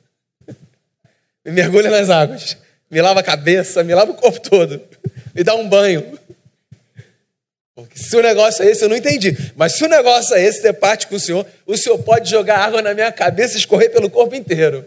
Me 1.45 1.51
mergulha 1.51 1.91
nas 1.91 2.09
águas. 2.09 2.57
Me 2.89 3.01
lava 3.01 3.19
a 3.19 3.23
cabeça, 3.23 3.83
me 3.83 3.93
lava 3.93 4.11
o 4.11 4.15
corpo 4.15 4.39
todo. 4.41 4.81
Me 5.33 5.43
dá 5.43 5.55
um 5.55 5.69
banho. 5.69 6.19
Porque 7.75 7.99
se 7.99 8.15
o 8.15 8.21
negócio 8.21 8.63
é 8.63 8.71
esse, 8.71 8.83
eu 8.83 8.89
não 8.89 8.95
entendi. 8.95 9.35
Mas 9.55 9.73
se 9.73 9.83
o 9.83 9.87
negócio 9.87 10.33
é 10.35 10.41
esse, 10.41 10.61
ter 10.61 10.73
parte 10.73 11.07
com 11.07 11.15
o 11.15 11.19
Senhor, 11.19 11.45
o 11.65 11.77
Senhor 11.77 11.97
pode 11.99 12.29
jogar 12.29 12.59
água 12.59 12.81
na 12.81 12.93
minha 12.93 13.11
cabeça 13.11 13.55
e 13.55 13.59
escorrer 13.59 13.91
pelo 13.91 14.09
corpo 14.09 14.33
inteiro. 14.33 14.85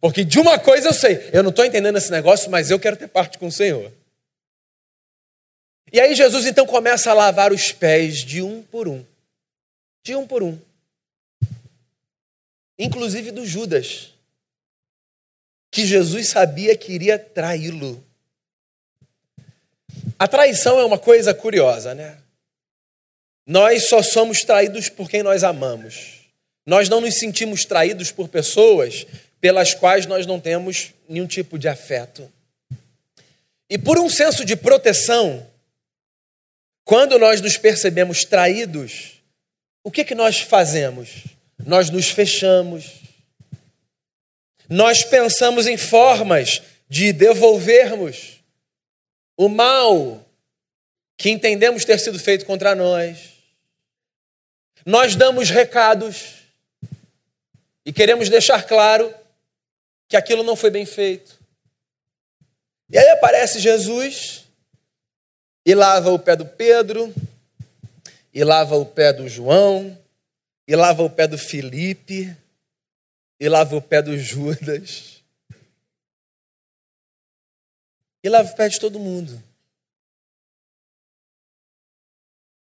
Porque 0.00 0.24
de 0.24 0.38
uma 0.38 0.58
coisa 0.58 0.88
eu 0.88 0.94
sei, 0.94 1.28
eu 1.30 1.42
não 1.42 1.50
estou 1.50 1.64
entendendo 1.64 1.98
esse 1.98 2.10
negócio, 2.10 2.50
mas 2.50 2.70
eu 2.70 2.80
quero 2.80 2.96
ter 2.96 3.06
parte 3.06 3.38
com 3.38 3.48
o 3.48 3.52
Senhor. 3.52 3.92
E 5.92 6.00
aí 6.00 6.14
Jesus 6.14 6.46
então 6.46 6.64
começa 6.64 7.10
a 7.10 7.14
lavar 7.14 7.52
os 7.52 7.70
pés 7.70 8.24
de 8.24 8.40
um 8.40 8.62
por 8.62 8.88
um. 8.88 9.04
De 10.02 10.16
um 10.16 10.26
por 10.26 10.42
um. 10.42 10.58
Inclusive 12.78 13.30
do 13.30 13.44
Judas, 13.44 14.14
que 15.70 15.86
Jesus 15.86 16.28
sabia 16.28 16.76
que 16.76 16.92
iria 16.92 17.18
traí-lo. 17.18 18.04
A 20.18 20.26
traição 20.26 20.78
é 20.78 20.84
uma 20.84 20.98
coisa 20.98 21.32
curiosa, 21.32 21.94
né? 21.94 22.18
Nós 23.46 23.88
só 23.88 24.02
somos 24.02 24.40
traídos 24.40 24.88
por 24.88 25.08
quem 25.08 25.22
nós 25.22 25.42
amamos. 25.42 26.20
Nós 26.66 26.88
não 26.88 27.00
nos 27.00 27.18
sentimos 27.18 27.64
traídos 27.64 28.12
por 28.12 28.28
pessoas 28.28 29.06
pelas 29.40 29.74
quais 29.74 30.06
nós 30.06 30.26
não 30.26 30.38
temos 30.38 30.92
nenhum 31.08 31.26
tipo 31.26 31.58
de 31.58 31.66
afeto. 31.66 32.30
E 33.68 33.78
por 33.78 33.98
um 33.98 34.08
senso 34.08 34.44
de 34.44 34.56
proteção, 34.56 35.46
quando 36.84 37.18
nós 37.18 37.40
nos 37.40 37.56
percebemos 37.56 38.24
traídos, 38.24 39.20
o 39.82 39.90
que, 39.90 40.04
que 40.04 40.14
nós 40.14 40.40
fazemos? 40.40 41.24
Nós 41.64 41.88
nos 41.88 42.10
fechamos. 42.10 42.99
Nós 44.70 45.02
pensamos 45.02 45.66
em 45.66 45.76
formas 45.76 46.62
de 46.88 47.12
devolvermos 47.12 48.40
o 49.36 49.48
mal 49.48 50.24
que 51.16 51.28
entendemos 51.28 51.84
ter 51.84 51.98
sido 51.98 52.20
feito 52.20 52.46
contra 52.46 52.74
nós. 52.76 53.32
Nós 54.86 55.16
damos 55.16 55.50
recados 55.50 56.34
e 57.84 57.92
queremos 57.92 58.28
deixar 58.28 58.62
claro 58.62 59.12
que 60.08 60.16
aquilo 60.16 60.44
não 60.44 60.54
foi 60.54 60.70
bem 60.70 60.86
feito. 60.86 61.36
E 62.88 62.96
aí 62.96 63.08
aparece 63.10 63.58
Jesus 63.58 64.44
e 65.66 65.74
lava 65.74 66.12
o 66.12 66.18
pé 66.18 66.36
do 66.36 66.46
Pedro, 66.46 67.12
e 68.32 68.44
lava 68.44 68.76
o 68.76 68.86
pé 68.86 69.12
do 69.12 69.28
João, 69.28 69.98
e 70.66 70.74
lava 70.76 71.02
o 71.02 71.10
pé 71.10 71.26
do 71.26 71.36
Felipe, 71.36 72.34
e 73.40 73.48
lava 73.48 73.74
o 73.74 73.82
pé 73.82 74.02
do 74.02 74.16
Judas, 74.18 75.24
e 78.22 78.28
lava 78.28 78.50
o 78.50 78.54
pé 78.54 78.68
de 78.68 78.78
todo 78.78 79.00
mundo. 79.00 79.42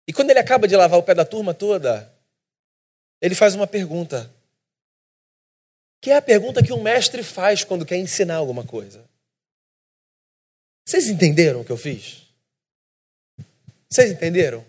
E 0.09 0.13
quando 0.13 0.31
ele 0.31 0.41
acaba 0.41 0.69
de 0.69 0.77
lavar 0.77 0.99
o 0.99 1.03
pé 1.03 1.15
da 1.15 1.25
turma 1.25 1.55
toda, 1.55 2.13
ele 3.21 3.35
faz 3.35 3.55
uma 3.55 3.67
pergunta. 3.67 4.33
Que 6.01 6.11
é 6.11 6.17
a 6.17 6.23
pergunta 6.23 6.63
que 6.63 6.73
um 6.73 6.83
mestre 6.83 7.23
faz 7.23 7.65
quando 7.65 7.87
quer 7.87 7.97
ensinar 7.97 8.37
alguma 8.37 8.65
coisa. 8.65 9.05
Vocês 10.85 11.09
entenderam 11.09 11.63
o 11.63 11.65
que 11.65 11.73
eu 11.73 11.77
fiz? 11.77 12.27
Vocês 13.91 14.13
entenderam? 14.13 14.61
O 14.61 14.67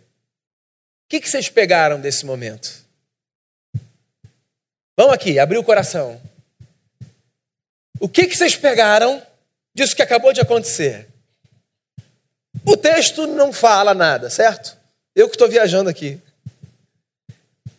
que, 1.10 1.22
vocês 1.22 1.50
pegaram 1.50 2.02
desse 2.02 2.26
momento? 2.26 2.87
Vamos 4.98 5.14
aqui, 5.14 5.38
abrir 5.38 5.60
o 5.60 5.64
coração. 5.64 6.20
O 8.00 8.10
que, 8.10 8.26
que 8.26 8.36
vocês 8.36 8.56
pegaram 8.56 9.22
disso 9.72 9.96
que 9.96 10.02
acabou 10.02 10.34
de 10.34 10.42
acontecer? 10.42 11.08
O 12.66 12.76
texto 12.76 13.28
não 13.28 13.54
fala 13.54 13.94
nada, 13.94 14.28
certo? 14.28 14.76
Eu 15.16 15.30
que 15.30 15.36
estou 15.36 15.48
viajando 15.48 15.88
aqui. 15.88 16.20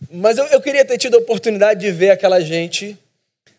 Mas 0.09 0.39
eu, 0.39 0.47
eu 0.47 0.61
queria 0.63 0.85
ter 0.85 0.97
tido 0.97 1.17
a 1.17 1.21
oportunidade 1.21 1.81
de 1.81 1.91
ver 1.91 2.11
aquela 2.11 2.41
gente 2.41 2.97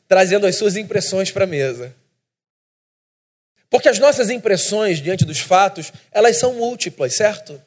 trazendo 0.08 0.48
as 0.48 0.56
suas 0.56 0.78
impressões 0.78 1.30
para 1.30 1.43
a 1.43 1.48
mesa. 1.48 1.93
Porque 3.69 3.89
as 3.89 4.00
nossas 4.00 4.30
impressões 4.30 5.02
diante 5.02 5.26
dos 5.26 5.39
fatos, 5.39 5.91
elas 6.13 6.38
são 6.38 6.54
múltiplas, 6.54 7.13
certo? 7.13 7.62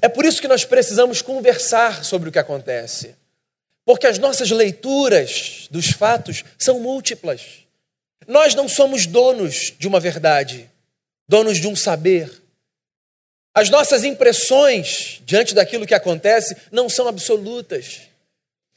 É 0.00 0.08
por 0.08 0.24
isso 0.24 0.40
que 0.40 0.48
nós 0.48 0.64
precisamos 0.64 1.20
conversar 1.20 2.04
sobre 2.04 2.28
o 2.28 2.32
que 2.32 2.38
acontece. 2.38 3.18
Porque 3.84 4.06
as 4.06 4.18
nossas 4.18 4.50
leituras 4.50 5.68
dos 5.70 5.90
fatos 5.90 6.44
são 6.58 6.80
múltiplas. 6.80 7.64
Nós 8.26 8.54
não 8.54 8.68
somos 8.68 9.06
donos 9.06 9.72
de 9.78 9.88
uma 9.88 9.98
verdade, 9.98 10.70
donos 11.28 11.58
de 11.58 11.66
um 11.66 11.74
saber. 11.74 12.30
As 13.54 13.68
nossas 13.68 14.04
impressões 14.04 15.20
diante 15.24 15.54
daquilo 15.54 15.86
que 15.86 15.94
acontece 15.94 16.56
não 16.70 16.88
são 16.88 17.08
absolutas. 17.08 18.02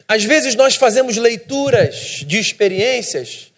Às 0.08 0.24
vezes 0.24 0.56
nós 0.56 0.76
fazemos 0.76 1.18
leituras 1.18 2.24
de 2.26 2.40
experiências 2.40 3.52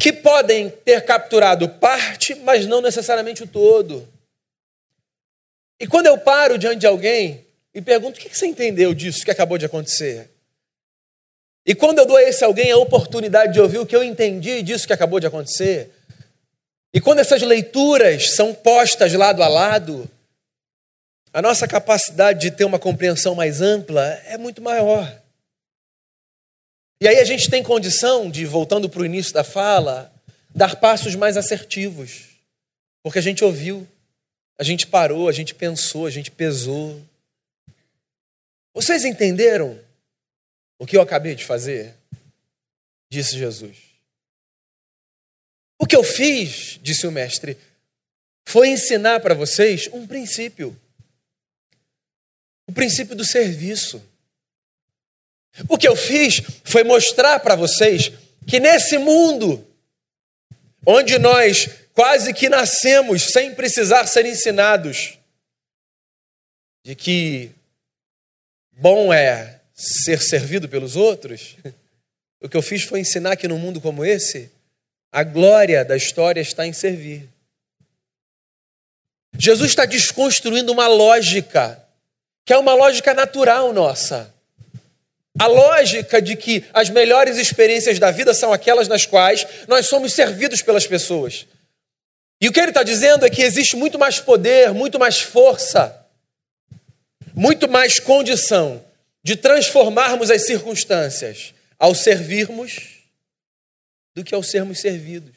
que 0.00 0.12
podem 0.12 0.70
ter 0.70 1.04
capturado 1.04 1.68
parte, 1.68 2.34
mas 2.36 2.66
não 2.66 2.80
necessariamente 2.80 3.42
o 3.42 3.46
todo. 3.46 4.08
E 5.78 5.86
quando 5.86 6.06
eu 6.06 6.16
paro 6.16 6.56
diante 6.56 6.80
de 6.80 6.86
alguém 6.86 7.44
e 7.74 7.80
pergunto: 7.80 8.18
o 8.18 8.22
que 8.22 8.36
você 8.36 8.46
entendeu 8.46 8.94
disso 8.94 9.24
que 9.24 9.30
acabou 9.30 9.58
de 9.58 9.66
acontecer? 9.66 10.30
E 11.66 11.74
quando 11.74 11.98
eu 11.98 12.06
dou 12.06 12.16
a 12.16 12.22
esse 12.22 12.42
alguém 12.42 12.70
a 12.70 12.76
oportunidade 12.76 13.52
de 13.52 13.60
ouvir 13.60 13.78
o 13.78 13.86
que 13.86 13.94
eu 13.94 14.02
entendi 14.02 14.62
disso 14.62 14.86
que 14.86 14.92
acabou 14.92 15.20
de 15.20 15.26
acontecer, 15.26 15.90
e 16.92 17.00
quando 17.00 17.20
essas 17.20 17.42
leituras 17.42 18.30
são 18.30 18.52
postas 18.52 19.12
lado 19.12 19.42
a 19.42 19.48
lado, 19.48 20.10
a 21.32 21.40
nossa 21.40 21.68
capacidade 21.68 22.40
de 22.40 22.50
ter 22.50 22.64
uma 22.64 22.78
compreensão 22.78 23.34
mais 23.34 23.60
ampla 23.60 24.04
é 24.26 24.36
muito 24.36 24.60
maior. 24.60 25.20
E 27.00 27.06
aí 27.08 27.18
a 27.18 27.24
gente 27.24 27.48
tem 27.48 27.62
condição 27.62 28.30
de, 28.30 28.44
voltando 28.44 28.88
para 28.88 29.00
o 29.00 29.06
início 29.06 29.32
da 29.32 29.44
fala, 29.44 30.12
dar 30.54 30.76
passos 30.76 31.14
mais 31.14 31.36
assertivos. 31.36 32.24
Porque 33.02 33.18
a 33.18 33.22
gente 33.22 33.44
ouviu, 33.44 33.88
a 34.58 34.64
gente 34.64 34.86
parou, 34.86 35.28
a 35.28 35.32
gente 35.32 35.54
pensou, 35.54 36.04
a 36.04 36.10
gente 36.10 36.30
pesou. 36.30 37.00
Vocês 38.72 39.04
entenderam 39.04 39.78
o 40.78 40.86
que 40.86 40.96
eu 40.96 41.02
acabei 41.02 41.34
de 41.34 41.44
fazer? 41.44 41.94
Disse 43.10 43.36
Jesus. 43.36 43.76
O 45.78 45.86
que 45.86 45.96
eu 45.96 46.04
fiz, 46.04 46.78
disse 46.82 47.06
o 47.06 47.12
mestre, 47.12 47.56
foi 48.46 48.68
ensinar 48.68 49.20
para 49.20 49.34
vocês 49.34 49.88
um 49.92 50.06
princípio. 50.06 50.78
O 52.66 52.72
princípio 52.72 53.16
do 53.16 53.24
serviço. 53.24 54.02
O 55.68 55.76
que 55.76 55.88
eu 55.88 55.96
fiz 55.96 56.40
foi 56.64 56.84
mostrar 56.84 57.40
para 57.40 57.56
vocês 57.56 58.12
que 58.46 58.60
nesse 58.60 58.98
mundo, 58.98 59.66
onde 60.86 61.18
nós 61.18 61.68
quase 61.92 62.32
que 62.32 62.48
nascemos 62.48 63.32
sem 63.32 63.54
precisar 63.54 64.06
ser 64.06 64.24
ensinados, 64.26 65.18
de 66.84 66.94
que 66.94 67.52
bom 68.80 69.12
é 69.12 69.60
ser 69.74 70.20
servido 70.22 70.68
pelos 70.68 70.96
outros, 70.96 71.56
o 72.40 72.48
que 72.48 72.56
eu 72.56 72.62
fiz 72.62 72.82
foi 72.82 73.00
ensinar 73.00 73.36
que 73.36 73.46
num 73.46 73.58
mundo 73.58 73.80
como 73.80 74.04
esse, 74.04 74.50
a 75.12 75.22
glória 75.22 75.84
da 75.84 75.96
história 75.96 76.40
está 76.40 76.66
em 76.66 76.72
servir. 76.72 77.28
Jesus 79.38 79.70
está 79.70 79.84
desconstruindo 79.84 80.72
uma 80.72 80.88
lógica, 80.88 81.82
que 82.44 82.52
é 82.52 82.58
uma 82.58 82.74
lógica 82.74 83.12
natural 83.12 83.72
nossa. 83.72 84.34
A 85.38 85.46
lógica 85.46 86.20
de 86.20 86.34
que 86.34 86.64
as 86.72 86.90
melhores 86.90 87.36
experiências 87.36 87.98
da 87.98 88.10
vida 88.10 88.34
são 88.34 88.52
aquelas 88.52 88.88
nas 88.88 89.06
quais 89.06 89.46
nós 89.68 89.86
somos 89.86 90.12
servidos 90.12 90.62
pelas 90.62 90.86
pessoas. 90.86 91.46
E 92.40 92.48
o 92.48 92.52
que 92.52 92.58
ele 92.58 92.70
está 92.70 92.82
dizendo 92.82 93.24
é 93.24 93.30
que 93.30 93.42
existe 93.42 93.76
muito 93.76 93.98
mais 93.98 94.18
poder, 94.18 94.72
muito 94.72 94.98
mais 94.98 95.20
força, 95.20 95.99
muito 97.34 97.68
mais 97.68 97.98
condição 97.98 98.84
de 99.22 99.36
transformarmos 99.36 100.30
as 100.30 100.46
circunstâncias 100.46 101.54
ao 101.78 101.94
servirmos 101.94 103.00
do 104.14 104.24
que 104.24 104.34
ao 104.34 104.42
sermos 104.42 104.80
servidos. 104.80 105.34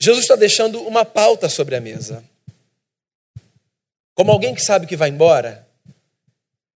Jesus 0.00 0.24
está 0.24 0.36
deixando 0.36 0.80
uma 0.82 1.04
pauta 1.04 1.48
sobre 1.48 1.74
a 1.74 1.80
mesa. 1.80 2.24
Como 4.14 4.30
alguém 4.30 4.54
que 4.54 4.62
sabe 4.62 4.86
que 4.86 4.96
vai 4.96 5.08
embora, 5.08 5.68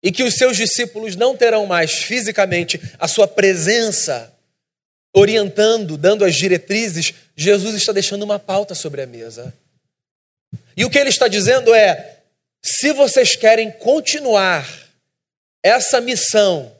e 0.02 0.10
que 0.10 0.24
os 0.24 0.34
seus 0.34 0.56
discípulos 0.56 1.14
não 1.14 1.36
terão 1.36 1.64
mais 1.64 1.92
fisicamente 1.92 2.80
a 2.98 3.06
sua 3.06 3.28
presença 3.28 4.32
orientando, 5.14 5.96
dando 5.96 6.24
as 6.24 6.34
diretrizes, 6.34 7.14
Jesus 7.36 7.74
está 7.76 7.92
deixando 7.92 8.22
uma 8.22 8.38
pauta 8.38 8.74
sobre 8.74 9.02
a 9.02 9.06
mesa. 9.06 9.54
E 10.76 10.84
o 10.84 10.90
que 10.90 10.98
ele 10.98 11.10
está 11.10 11.28
dizendo 11.28 11.74
é: 11.74 12.20
se 12.62 12.92
vocês 12.92 13.36
querem 13.36 13.70
continuar 13.70 14.66
essa 15.62 16.00
missão 16.00 16.74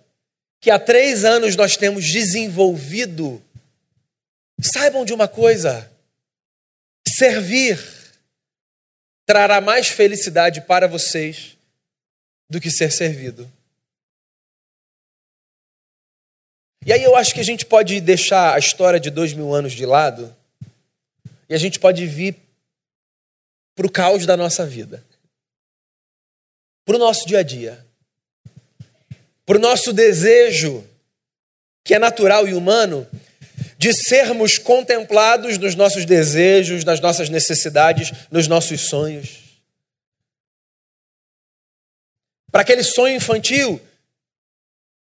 que 0.60 0.70
há 0.70 0.78
três 0.78 1.24
anos 1.24 1.56
nós 1.56 1.76
temos 1.76 2.04
desenvolvido, 2.04 3.42
saibam 4.60 5.04
de 5.04 5.12
uma 5.12 5.28
coisa: 5.28 5.90
servir 7.06 7.78
trará 9.26 9.60
mais 9.60 9.88
felicidade 9.88 10.60
para 10.62 10.86
vocês 10.86 11.56
do 12.50 12.60
que 12.60 12.70
ser 12.70 12.90
servido. 12.90 13.50
E 16.84 16.92
aí 16.92 17.02
eu 17.02 17.14
acho 17.14 17.32
que 17.32 17.40
a 17.40 17.44
gente 17.44 17.64
pode 17.64 18.00
deixar 18.00 18.54
a 18.54 18.58
história 18.58 18.98
de 18.98 19.08
dois 19.08 19.32
mil 19.32 19.54
anos 19.54 19.72
de 19.72 19.86
lado 19.86 20.34
e 21.48 21.54
a 21.54 21.58
gente 21.58 21.78
pode 21.78 22.04
vir 22.06 22.41
para 23.74 23.86
o 23.86 23.90
caos 23.90 24.26
da 24.26 24.36
nossa 24.36 24.66
vida, 24.66 25.04
para 26.84 26.96
o 26.96 26.98
nosso 26.98 27.26
dia 27.26 27.38
a 27.38 27.42
dia, 27.42 27.84
para 29.46 29.56
o 29.56 29.60
nosso 29.60 29.92
desejo, 29.92 30.84
que 31.84 31.94
é 31.94 31.98
natural 31.98 32.46
e 32.46 32.54
humano, 32.54 33.06
de 33.78 33.92
sermos 33.92 34.58
contemplados 34.58 35.58
nos 35.58 35.74
nossos 35.74 36.04
desejos, 36.04 36.84
nas 36.84 37.00
nossas 37.00 37.28
necessidades, 37.28 38.12
nos 38.30 38.46
nossos 38.46 38.82
sonhos. 38.82 39.40
Para 42.50 42.60
aquele 42.60 42.84
sonho 42.84 43.16
infantil 43.16 43.80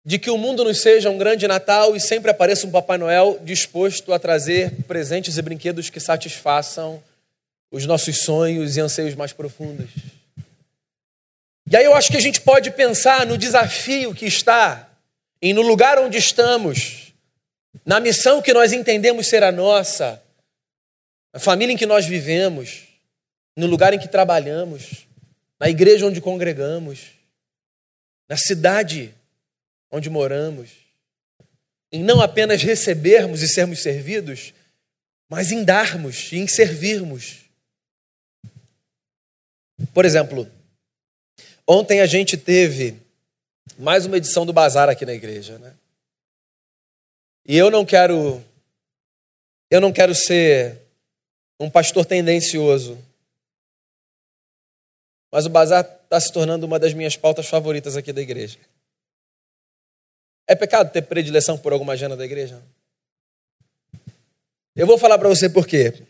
de 0.04 0.18
que 0.18 0.30
o 0.30 0.38
mundo 0.38 0.64
nos 0.64 0.80
seja 0.80 1.10
um 1.10 1.18
grande 1.18 1.46
Natal 1.46 1.94
e 1.94 2.00
sempre 2.00 2.30
apareça 2.30 2.66
um 2.66 2.70
Papai 2.70 2.98
Noel 2.98 3.38
disposto 3.42 4.12
a 4.12 4.18
trazer 4.18 4.72
presentes 4.84 5.36
e 5.36 5.42
brinquedos 5.42 5.90
que 5.90 6.00
satisfaçam 6.00 7.02
os 7.72 7.84
nossos 7.86 8.18
sonhos 8.18 8.76
e 8.76 8.80
anseios 8.80 9.16
mais 9.16 9.32
profundos. 9.32 9.90
E 11.68 11.76
aí 11.76 11.84
eu 11.84 11.94
acho 11.94 12.12
que 12.12 12.16
a 12.16 12.20
gente 12.20 12.40
pode 12.40 12.70
pensar 12.70 13.26
no 13.26 13.36
desafio 13.36 14.14
que 14.14 14.26
está 14.26 14.88
em 15.40 15.52
no 15.52 15.62
lugar 15.62 15.98
onde 15.98 16.18
estamos, 16.18 17.12
na 17.84 17.98
missão 17.98 18.40
que 18.40 18.52
nós 18.52 18.72
entendemos 18.72 19.26
ser 19.26 19.42
a 19.42 19.50
nossa, 19.50 20.22
na 21.32 21.40
família 21.40 21.72
em 21.72 21.76
que 21.76 21.86
nós 21.86 22.06
vivemos, 22.06 22.82
no 23.56 23.66
lugar 23.66 23.92
em 23.92 23.98
que 23.98 24.06
trabalhamos, 24.06 25.08
na 25.58 25.68
igreja 25.68 26.06
onde 26.06 26.20
congregamos 26.20 27.20
na 28.32 28.36
cidade 28.38 29.14
onde 29.90 30.08
moramos, 30.08 30.70
em 31.92 32.02
não 32.02 32.22
apenas 32.22 32.62
recebermos 32.62 33.42
e 33.42 33.48
sermos 33.48 33.82
servidos, 33.82 34.54
mas 35.28 35.52
em 35.52 35.62
darmos 35.62 36.32
e 36.32 36.38
em 36.38 36.46
servirmos. 36.46 37.41
Por 39.92 40.04
exemplo, 40.04 40.46
Ontem 41.66 42.00
a 42.00 42.06
gente 42.06 42.36
teve 42.36 43.00
mais 43.78 44.04
uma 44.04 44.16
edição 44.16 44.44
do 44.44 44.52
Bazar 44.52 44.88
aqui 44.88 45.06
na 45.06 45.14
igreja, 45.14 45.58
né? 45.58 45.74
E 47.46 47.56
eu 47.56 47.70
não 47.70 47.84
quero 47.84 48.42
eu 49.70 49.80
não 49.80 49.92
quero 49.92 50.14
ser 50.14 50.78
um 51.58 51.70
pastor 51.70 52.04
tendencioso. 52.04 52.98
Mas 55.30 55.46
o 55.46 55.48
bazar 55.48 55.82
está 55.82 56.20
se 56.20 56.30
tornando 56.30 56.66
uma 56.66 56.78
das 56.78 56.92
minhas 56.92 57.16
pautas 57.16 57.46
favoritas 57.46 57.96
aqui 57.96 58.12
da 58.12 58.20
igreja. 58.20 58.58
É 60.46 60.54
pecado 60.54 60.92
ter 60.92 61.00
predileção 61.00 61.56
por 61.56 61.72
alguma 61.72 61.94
agenda 61.94 62.14
da 62.14 62.24
igreja? 62.24 62.62
Eu 64.76 64.86
vou 64.86 64.98
falar 64.98 65.18
para 65.18 65.28
você 65.28 65.48
por 65.48 65.66
quê. 65.66 66.02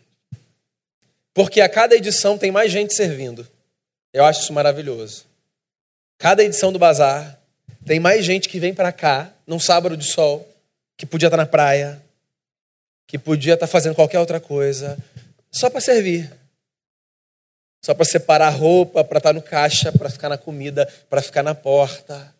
Porque 1.32 1.60
a 1.60 1.68
cada 1.68 1.94
edição 1.94 2.36
tem 2.36 2.50
mais 2.50 2.72
gente 2.72 2.94
servindo. 2.94 3.46
Eu 4.12 4.24
acho 4.24 4.42
isso 4.42 4.52
maravilhoso. 4.52 5.24
Cada 6.18 6.42
edição 6.44 6.72
do 6.72 6.78
bazar 6.78 7.40
tem 7.84 7.98
mais 7.98 8.24
gente 8.24 8.48
que 8.48 8.60
vem 8.60 8.74
para 8.74 8.92
cá 8.92 9.32
num 9.46 9.58
sábado 9.58 9.96
de 9.96 10.04
sol, 10.04 10.48
que 10.96 11.06
podia 11.06 11.28
estar 11.28 11.36
tá 11.36 11.42
na 11.42 11.48
praia, 11.48 12.00
que 13.06 13.18
podia 13.18 13.54
estar 13.54 13.66
tá 13.66 13.70
fazendo 13.70 13.94
qualquer 13.94 14.18
outra 14.18 14.38
coisa, 14.38 14.98
só 15.50 15.68
para 15.68 15.80
servir. 15.80 16.30
Só 17.84 17.94
para 17.94 18.04
separar 18.04 18.50
roupa, 18.50 19.02
para 19.02 19.18
estar 19.18 19.30
tá 19.30 19.32
no 19.32 19.42
caixa, 19.42 19.90
para 19.90 20.08
ficar 20.08 20.28
na 20.28 20.38
comida, 20.38 20.86
para 21.10 21.20
ficar 21.20 21.42
na 21.42 21.54
porta, 21.54 22.32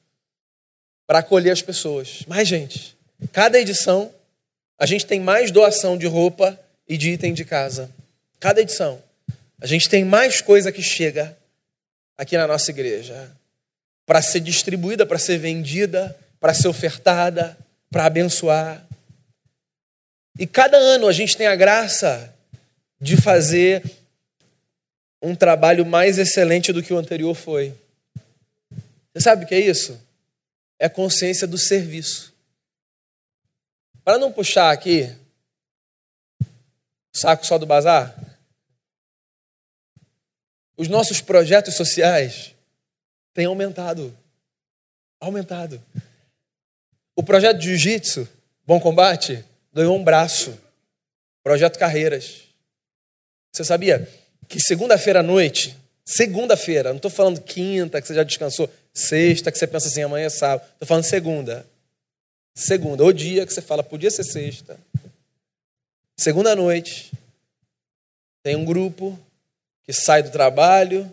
para 1.07 1.19
acolher 1.19 1.51
as 1.51 1.61
pessoas. 1.61 2.25
Mais 2.29 2.47
gente. 2.47 2.97
Cada 3.33 3.59
edição, 3.59 4.15
a 4.79 4.87
gente 4.87 5.05
tem 5.05 5.19
mais 5.19 5.51
doação 5.51 5.99
de 5.99 6.07
roupa 6.07 6.59
e 6.89 6.97
de 6.97 7.11
item 7.11 7.35
de 7.35 7.45
casa. 7.45 7.91
Cada 8.39 8.61
edição. 8.61 9.03
A 9.61 9.67
gente 9.67 9.89
tem 9.89 10.05
mais 10.05 10.41
coisa 10.41 10.71
que 10.71 10.83
chega 10.83 11.37
aqui 12.23 12.37
na 12.37 12.47
nossa 12.47 12.71
igreja 12.71 13.31
para 14.07 14.23
ser 14.23 14.41
distribuída, 14.41 15.05
para 15.05 15.19
ser 15.19 15.39
vendida, 15.39 16.17
para 16.39 16.55
ser 16.55 16.69
ofertada, 16.69 17.59
para 17.91 18.07
abençoar. 18.07 18.87
E 20.39 20.47
cada 20.47 20.77
ano 20.77 21.09
a 21.09 21.13
gente 21.13 21.37
tem 21.37 21.49
a 21.49 21.57
graça 21.57 22.33
de 23.01 23.17
fazer 23.17 23.83
um 25.21 25.35
trabalho 25.35 25.85
mais 25.85 26.17
excelente 26.17 26.73
do 26.73 26.83
que 26.83 26.93
o 26.93 26.99
anterior 26.99 27.35
foi. 27.35 27.75
Você 29.13 29.21
sabe 29.21 29.45
o 29.45 29.49
que 29.49 29.55
é 29.55 29.61
isso? 29.61 30.01
É 30.79 30.87
a 30.87 30.91
consciência 30.91 31.47
do 31.47 31.59
serviço. 31.59 32.33
Para 34.05 34.19
não 34.19 34.33
puxar 34.33 34.71
aqui 34.71 35.13
saco 37.13 37.45
só 37.45 37.59
do 37.59 37.67
bazar, 37.67 38.17
os 40.83 40.89
nossos 40.89 41.21
projetos 41.21 41.75
sociais 41.75 42.57
têm 43.33 43.47
aumentado. 43.47 44.13
Aumentado. 45.21 45.81
O 47.15 47.23
projeto 47.23 47.59
de 47.59 47.69
jiu-jitsu, 47.69 48.29
Bom 48.67 48.81
Combate, 48.81 49.45
ganhou 49.73 49.97
um 49.97 50.03
braço. 50.03 50.59
Projeto 51.45 51.79
Carreiras. 51.79 52.49
Você 53.53 53.63
sabia 53.63 54.09
que 54.49 54.59
segunda-feira 54.59 55.21
à 55.21 55.23
noite, 55.23 55.77
segunda-feira, 56.05 56.89
não 56.89 56.97
estou 56.97 57.11
falando 57.13 57.41
quinta, 57.41 58.01
que 58.01 58.09
você 58.09 58.15
já 58.15 58.25
descansou, 58.25 58.69
sexta, 58.93 59.53
que 59.53 59.59
você 59.59 59.69
pensa 59.69 59.87
assim, 59.87 60.03
amanhã 60.03 60.27
é 60.27 60.31
sábado. 60.31 60.69
Estou 60.73 60.89
falando 60.89 61.05
segunda. 61.05 61.65
Segunda, 62.57 63.05
o 63.05 63.13
dia 63.13 63.47
que 63.47 63.55
você 63.55 63.63
fala, 63.63 63.85
podia 63.85 64.11
ser 64.11 64.25
sexta. 64.25 64.77
Segunda 66.17 66.57
noite, 66.57 67.13
tem 68.43 68.57
um 68.57 68.65
grupo 68.65 69.17
que 69.85 69.93
sai 69.93 70.23
do 70.23 70.31
trabalho, 70.31 71.11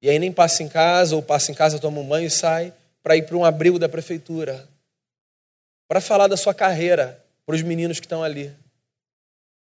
e 0.00 0.08
aí 0.08 0.18
nem 0.18 0.32
passa 0.32 0.62
em 0.62 0.68
casa, 0.68 1.16
ou 1.16 1.22
passa 1.22 1.50
em 1.50 1.54
casa, 1.54 1.78
toma 1.78 2.00
um 2.00 2.06
banho 2.06 2.26
e 2.26 2.30
sai, 2.30 2.72
para 3.02 3.16
ir 3.16 3.22
para 3.22 3.36
um 3.36 3.44
abrigo 3.44 3.78
da 3.78 3.88
prefeitura. 3.88 4.68
Para 5.88 6.00
falar 6.00 6.26
da 6.26 6.36
sua 6.36 6.54
carreira, 6.54 7.22
para 7.44 7.54
os 7.54 7.62
meninos 7.62 8.00
que 8.00 8.06
estão 8.06 8.22
ali, 8.22 8.52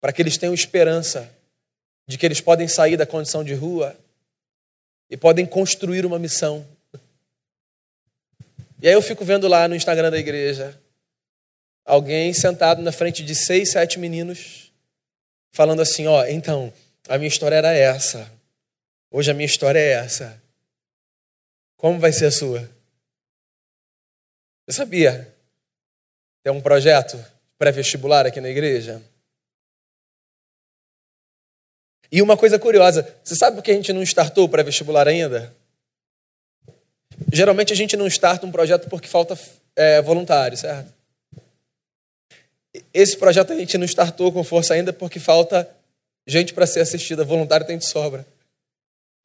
para 0.00 0.12
que 0.12 0.20
eles 0.22 0.36
tenham 0.36 0.54
esperança 0.54 1.30
de 2.06 2.18
que 2.18 2.26
eles 2.26 2.40
podem 2.40 2.68
sair 2.68 2.96
da 2.96 3.06
condição 3.06 3.44
de 3.44 3.54
rua 3.54 3.96
e 5.08 5.16
podem 5.16 5.46
construir 5.46 6.04
uma 6.04 6.18
missão. 6.18 6.66
E 8.82 8.88
aí 8.88 8.94
eu 8.94 9.02
fico 9.02 9.24
vendo 9.24 9.46
lá 9.46 9.68
no 9.68 9.74
Instagram 9.74 10.10
da 10.10 10.18
igreja 10.18 10.78
alguém 11.84 12.32
sentado 12.32 12.82
na 12.82 12.92
frente 12.92 13.24
de 13.24 13.34
seis, 13.34 13.72
sete 13.72 13.98
meninos, 13.98 14.72
falando 15.52 15.82
assim: 15.82 16.06
ó, 16.06 16.24
então, 16.26 16.72
a 17.10 17.18
minha 17.18 17.26
história 17.26 17.56
era 17.56 17.72
essa. 17.72 18.30
Hoje 19.10 19.32
a 19.32 19.34
minha 19.34 19.44
história 19.44 19.80
é 19.80 19.90
essa. 19.94 20.40
Como 21.76 21.98
vai 21.98 22.12
ser 22.12 22.26
a 22.26 22.30
sua? 22.30 22.70
Você 24.64 24.76
sabia? 24.76 25.34
Tem 26.44 26.52
um 26.52 26.60
projeto 26.60 27.22
pré-vestibular 27.58 28.26
aqui 28.26 28.40
na 28.40 28.48
igreja. 28.48 29.02
E 32.12 32.22
uma 32.22 32.36
coisa 32.36 32.60
curiosa, 32.60 33.02
você 33.24 33.34
sabe 33.34 33.56
por 33.56 33.64
que 33.64 33.72
a 33.72 33.74
gente 33.74 33.92
não 33.92 34.02
startou 34.04 34.44
o 34.44 34.48
pré-vestibular 34.48 35.08
ainda? 35.08 35.52
Geralmente 37.32 37.72
a 37.72 37.76
gente 37.76 37.96
não 37.96 38.06
starta 38.06 38.46
um 38.46 38.52
projeto 38.52 38.88
porque 38.88 39.08
falta 39.08 39.36
é, 39.74 40.00
voluntário, 40.00 40.56
certo? 40.56 40.92
Esse 42.94 43.16
projeto 43.16 43.52
a 43.52 43.56
gente 43.56 43.76
não 43.76 43.84
startou 43.84 44.30
com 44.30 44.44
força 44.44 44.74
ainda 44.74 44.92
porque 44.92 45.18
falta 45.18 45.68
gente 46.30 46.54
para 46.54 46.66
ser 46.66 46.80
assistida. 46.80 47.24
Voluntário 47.24 47.66
tem 47.66 47.76
de 47.76 47.86
sobra. 47.86 48.24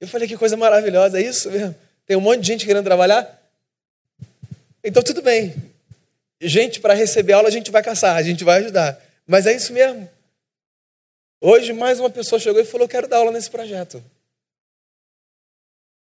Eu 0.02 0.08
falei 0.08 0.28
que 0.28 0.36
coisa 0.36 0.58
maravilhosa, 0.58 1.20
é 1.20 1.24
isso 1.24 1.50
mesmo? 1.52 1.76
Tem 2.06 2.18
um 2.18 2.22
monte 2.22 2.42
de 2.42 2.48
gente 2.48 2.66
querendo 2.66 2.84
trabalhar? 2.84 3.42
Então 4.84 5.02
tudo 5.02 5.22
bem, 5.22 5.56
gente 6.42 6.80
para 6.80 6.94
receber 6.94 7.34
aula 7.34 7.48
a 7.48 7.52
gente 7.52 7.72
vai 7.72 7.82
caçar, 7.82 8.16
a 8.16 8.24
gente 8.24 8.44
vai 8.44 8.60
ajudar. 8.60 9.02
Mas 9.26 9.46
é 9.46 9.56
isso 9.56 9.72
mesmo. 9.72 10.10
Hoje 11.40 11.74
mais 11.74 12.00
uma 12.00 12.10
pessoa 12.10 12.40
chegou 12.40 12.62
e 12.62 12.66
falou: 12.66 12.88
quero 12.88 13.08
dar 13.08 13.18
aula 13.18 13.32
nesse 13.32 13.50
projeto. 13.50 14.04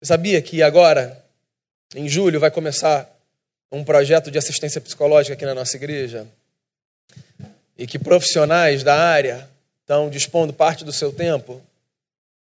Você 0.01 0.09
sabia 0.09 0.41
que 0.43 0.63
agora, 0.63 1.25
em 1.95 2.09
julho, 2.09 2.41
vai 2.41 2.51
começar 2.51 3.11
um 3.71 3.85
projeto 3.85 4.31
de 4.31 4.39
assistência 4.39 4.81
psicológica 4.81 5.35
aqui 5.35 5.45
na 5.45 5.55
nossa 5.55 5.77
igreja? 5.77 6.27
E 7.77 7.87
que 7.87 7.99
profissionais 7.99 8.83
da 8.83 8.97
área 8.97 9.49
estão 9.85 10.09
dispondo 10.09 10.53
parte 10.53 10.83
do 10.83 10.93
seu 10.93 11.13
tempo, 11.13 11.63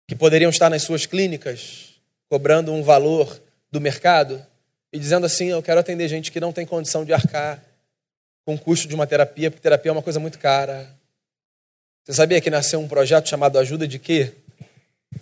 que 0.08 0.16
poderiam 0.16 0.50
estar 0.50 0.70
nas 0.70 0.84
suas 0.84 1.06
clínicas, 1.06 1.94
cobrando 2.28 2.74
um 2.74 2.84
valor 2.84 3.40
do 3.72 3.80
mercado 3.80 4.44
e 4.92 5.00
dizendo 5.00 5.26
assim: 5.26 5.48
Eu 5.48 5.62
quero 5.62 5.80
atender 5.80 6.08
gente 6.08 6.32
que 6.32 6.40
não 6.40 6.52
tem 6.52 6.66
condição 6.66 7.06
de 7.06 7.14
arcar 7.14 7.64
com 8.44 8.56
o 8.56 8.60
custo 8.60 8.88
de 8.88 8.96
uma 8.96 9.06
terapia, 9.06 9.52
porque 9.52 9.62
terapia 9.62 9.90
é 9.90 9.94
uma 9.94 10.02
coisa 10.02 10.20
muito 10.20 10.40
cara. 10.40 10.90
Você 12.04 12.14
sabia 12.14 12.42
que 12.42 12.50
nasceu 12.50 12.80
um 12.80 12.88
projeto 12.88 13.30
chamado 13.30 13.60
Ajuda 13.60 13.88
de 13.88 14.00
Quê? 14.00 14.34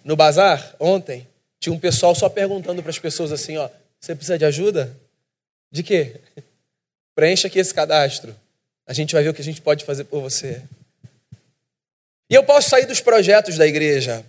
No 0.03 0.15
bazar, 0.15 0.75
ontem, 0.79 1.27
tinha 1.59 1.73
um 1.73 1.79
pessoal 1.79 2.15
só 2.15 2.29
perguntando 2.29 2.81
para 2.81 2.91
as 2.91 2.99
pessoas 2.99 3.31
assim: 3.31 3.57
ó, 3.57 3.69
você 3.99 4.15
precisa 4.15 4.37
de 4.37 4.45
ajuda? 4.45 4.95
De 5.69 5.83
quê? 5.83 6.21
Preencha 7.13 7.47
aqui 7.47 7.59
esse 7.59 7.73
cadastro. 7.73 8.35
A 8.87 8.93
gente 8.93 9.13
vai 9.13 9.23
ver 9.23 9.29
o 9.29 9.33
que 9.33 9.41
a 9.41 9.45
gente 9.45 9.61
pode 9.61 9.83
fazer 9.83 10.05
por 10.05 10.21
você. 10.21 10.61
E 12.29 12.35
eu 12.35 12.43
posso 12.43 12.69
sair 12.69 12.85
dos 12.85 12.99
projetos 12.99 13.57
da 13.57 13.67
igreja. 13.67 14.25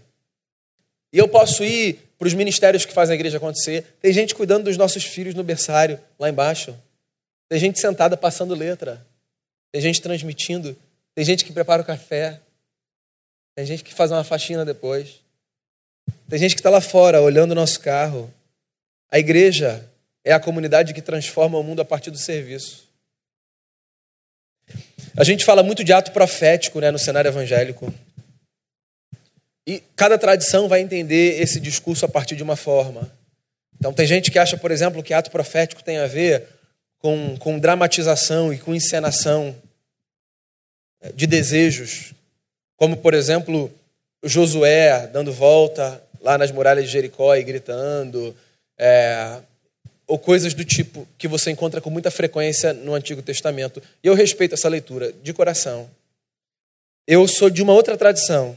E 1.12 1.18
eu 1.18 1.28
posso 1.28 1.64
ir 1.64 1.98
para 2.18 2.28
os 2.28 2.34
ministérios 2.34 2.84
que 2.84 2.92
fazem 2.92 3.12
a 3.12 3.16
igreja 3.16 3.36
acontecer. 3.36 3.84
Tem 4.00 4.12
gente 4.12 4.34
cuidando 4.34 4.64
dos 4.64 4.76
nossos 4.76 5.04
filhos 5.04 5.34
no 5.34 5.42
berçário, 5.42 6.00
lá 6.18 6.28
embaixo. 6.28 6.76
Tem 7.48 7.58
gente 7.58 7.78
sentada 7.78 8.16
passando 8.16 8.54
letra. 8.54 9.04
Tem 9.72 9.80
gente 9.80 10.00
transmitindo. 10.00 10.76
Tem 11.14 11.24
gente 11.24 11.44
que 11.44 11.52
prepara 11.52 11.82
o 11.82 11.84
café. 11.84 12.40
Tem 13.54 13.64
gente 13.64 13.84
que 13.84 13.94
faz 13.94 14.10
uma 14.10 14.24
faxina 14.24 14.64
depois. 14.64 15.20
Tem 16.28 16.38
gente 16.38 16.54
que 16.54 16.60
está 16.60 16.70
lá 16.70 16.80
fora 16.80 17.20
olhando 17.20 17.52
o 17.52 17.54
nosso 17.54 17.80
carro. 17.80 18.32
A 19.10 19.18
igreja 19.18 19.88
é 20.24 20.32
a 20.32 20.40
comunidade 20.40 20.92
que 20.92 21.00
transforma 21.00 21.58
o 21.58 21.62
mundo 21.62 21.80
a 21.80 21.84
partir 21.84 22.10
do 22.10 22.18
serviço. 22.18 22.85
A 25.16 25.24
gente 25.24 25.44
fala 25.44 25.62
muito 25.62 25.82
de 25.82 25.92
ato 25.92 26.12
profético 26.12 26.80
né, 26.80 26.90
no 26.90 26.98
cenário 26.98 27.28
evangélico. 27.28 27.92
E 29.66 29.82
cada 29.96 30.18
tradição 30.18 30.68
vai 30.68 30.80
entender 30.80 31.40
esse 31.40 31.58
discurso 31.58 32.04
a 32.04 32.08
partir 32.08 32.36
de 32.36 32.42
uma 32.42 32.56
forma. 32.56 33.10
Então, 33.78 33.92
tem 33.92 34.06
gente 34.06 34.30
que 34.30 34.38
acha, 34.38 34.56
por 34.56 34.70
exemplo, 34.70 35.02
que 35.02 35.14
ato 35.14 35.30
profético 35.30 35.82
tem 35.82 35.98
a 35.98 36.06
ver 36.06 36.46
com, 36.98 37.36
com 37.38 37.58
dramatização 37.58 38.52
e 38.52 38.58
com 38.58 38.74
encenação 38.74 39.56
de 41.14 41.26
desejos, 41.26 42.12
como, 42.76 42.96
por 42.96 43.14
exemplo, 43.14 43.72
Josué 44.24 45.06
dando 45.06 45.32
volta 45.32 46.02
lá 46.20 46.36
nas 46.36 46.50
muralhas 46.50 46.86
de 46.86 46.90
Jericó 46.90 47.34
e 47.36 47.44
gritando, 47.44 48.36
é, 48.78 49.38
ou 50.06 50.18
coisas 50.18 50.54
do 50.54 50.64
tipo 50.64 51.06
que 51.18 51.26
você 51.26 51.50
encontra 51.50 51.80
com 51.80 51.90
muita 51.90 52.10
frequência 52.10 52.72
no 52.72 52.94
Antigo 52.94 53.22
Testamento. 53.22 53.82
E 54.02 54.06
eu 54.06 54.14
respeito 54.14 54.54
essa 54.54 54.68
leitura 54.68 55.12
de 55.22 55.32
coração. 55.32 55.90
Eu 57.06 57.26
sou 57.26 57.50
de 57.50 57.62
uma 57.62 57.72
outra 57.72 57.96
tradição. 57.96 58.56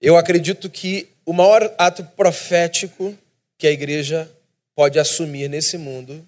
Eu 0.00 0.16
acredito 0.16 0.68
que 0.68 1.08
o 1.24 1.32
maior 1.32 1.74
ato 1.78 2.04
profético 2.16 3.16
que 3.56 3.66
a 3.66 3.70
igreja 3.70 4.30
pode 4.74 4.98
assumir 4.98 5.48
nesse 5.48 5.78
mundo 5.78 6.26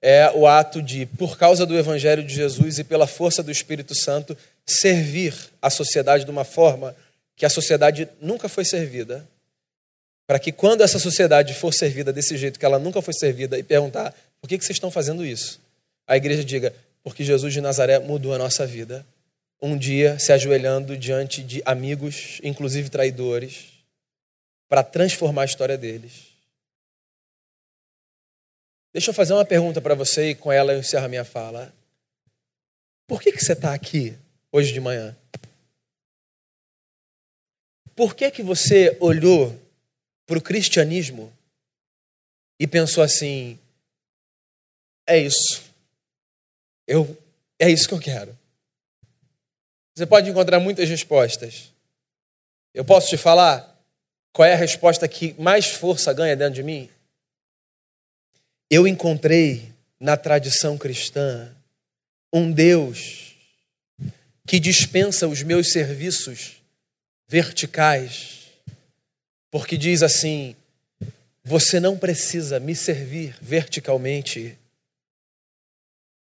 é 0.00 0.32
o 0.34 0.48
ato 0.48 0.82
de, 0.82 1.06
por 1.06 1.38
causa 1.38 1.64
do 1.64 1.78
Evangelho 1.78 2.24
de 2.24 2.34
Jesus 2.34 2.80
e 2.80 2.84
pela 2.84 3.06
força 3.06 3.40
do 3.42 3.52
Espírito 3.52 3.94
Santo, 3.94 4.36
servir 4.66 5.32
a 5.60 5.70
sociedade 5.70 6.24
de 6.24 6.30
uma 6.30 6.44
forma 6.44 6.96
que 7.36 7.46
a 7.46 7.50
sociedade 7.50 8.08
nunca 8.20 8.48
foi 8.48 8.64
servida. 8.64 9.24
Para 10.26 10.38
que 10.38 10.52
quando 10.52 10.82
essa 10.82 10.98
sociedade 10.98 11.54
for 11.54 11.72
servida 11.72 12.12
desse 12.12 12.36
jeito 12.36 12.58
que 12.58 12.64
ela 12.64 12.78
nunca 12.78 13.02
foi 13.02 13.12
servida 13.14 13.58
e 13.58 13.62
perguntar 13.62 14.14
por 14.40 14.48
que, 14.48 14.58
que 14.58 14.64
vocês 14.64 14.76
estão 14.76 14.90
fazendo 14.90 15.24
isso, 15.24 15.60
a 16.06 16.16
igreja 16.16 16.44
diga, 16.44 16.74
porque 17.02 17.24
Jesus 17.24 17.52
de 17.52 17.60
Nazaré 17.60 17.98
mudou 17.98 18.34
a 18.34 18.38
nossa 18.38 18.66
vida. 18.66 19.04
Um 19.60 19.76
dia 19.76 20.18
se 20.18 20.32
ajoelhando 20.32 20.96
diante 20.96 21.42
de 21.42 21.62
amigos, 21.64 22.40
inclusive 22.42 22.88
traidores, 22.88 23.66
para 24.68 24.82
transformar 24.82 25.42
a 25.42 25.46
história 25.46 25.78
deles. 25.78 26.32
Deixa 28.92 29.10
eu 29.10 29.14
fazer 29.14 29.32
uma 29.32 29.44
pergunta 29.44 29.80
para 29.80 29.94
você 29.94 30.30
e 30.30 30.34
com 30.34 30.52
ela 30.52 30.72
eu 30.72 30.80
encerro 30.80 31.06
a 31.06 31.08
minha 31.08 31.24
fala. 31.24 31.72
Por 33.06 33.22
que, 33.22 33.32
que 33.32 33.42
você 33.42 33.52
está 33.52 33.72
aqui 33.72 34.16
hoje 34.50 34.72
de 34.72 34.80
manhã? 34.80 35.16
Por 37.94 38.14
que, 38.14 38.30
que 38.30 38.42
você 38.42 38.96
olhou 39.00 39.58
para 40.32 40.38
o 40.38 40.42
cristianismo 40.42 41.30
e 42.58 42.66
pensou 42.66 43.04
assim: 43.04 43.58
é 45.06 45.18
isso, 45.18 45.62
eu, 46.86 47.18
é 47.58 47.70
isso 47.70 47.86
que 47.86 47.92
eu 47.92 48.00
quero? 48.00 48.38
Você 49.94 50.06
pode 50.06 50.30
encontrar 50.30 50.58
muitas 50.58 50.88
respostas. 50.88 51.70
Eu 52.72 52.82
posso 52.82 53.08
te 53.08 53.18
falar 53.18 53.78
qual 54.32 54.48
é 54.48 54.54
a 54.54 54.56
resposta 54.56 55.06
que 55.06 55.34
mais 55.38 55.66
força 55.66 56.14
ganha 56.14 56.34
dentro 56.34 56.54
de 56.54 56.62
mim? 56.62 56.88
Eu 58.70 58.88
encontrei 58.88 59.70
na 60.00 60.16
tradição 60.16 60.78
cristã 60.78 61.54
um 62.32 62.50
Deus 62.50 63.36
que 64.46 64.58
dispensa 64.58 65.28
os 65.28 65.42
meus 65.42 65.72
serviços 65.72 66.62
verticais, 67.28 68.41
porque 69.52 69.76
diz 69.76 70.02
assim: 70.02 70.56
você 71.44 71.78
não 71.78 71.96
precisa 71.96 72.58
me 72.58 72.74
servir 72.74 73.36
verticalmente 73.40 74.58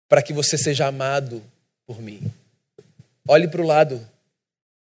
para 0.07 0.21
que 0.21 0.33
você 0.33 0.57
seja 0.57 0.85
amado 0.85 1.41
por 1.87 2.01
mim. 2.01 2.31
Olhe 3.25 3.47
para 3.47 3.61
o 3.61 3.65
lado 3.65 4.05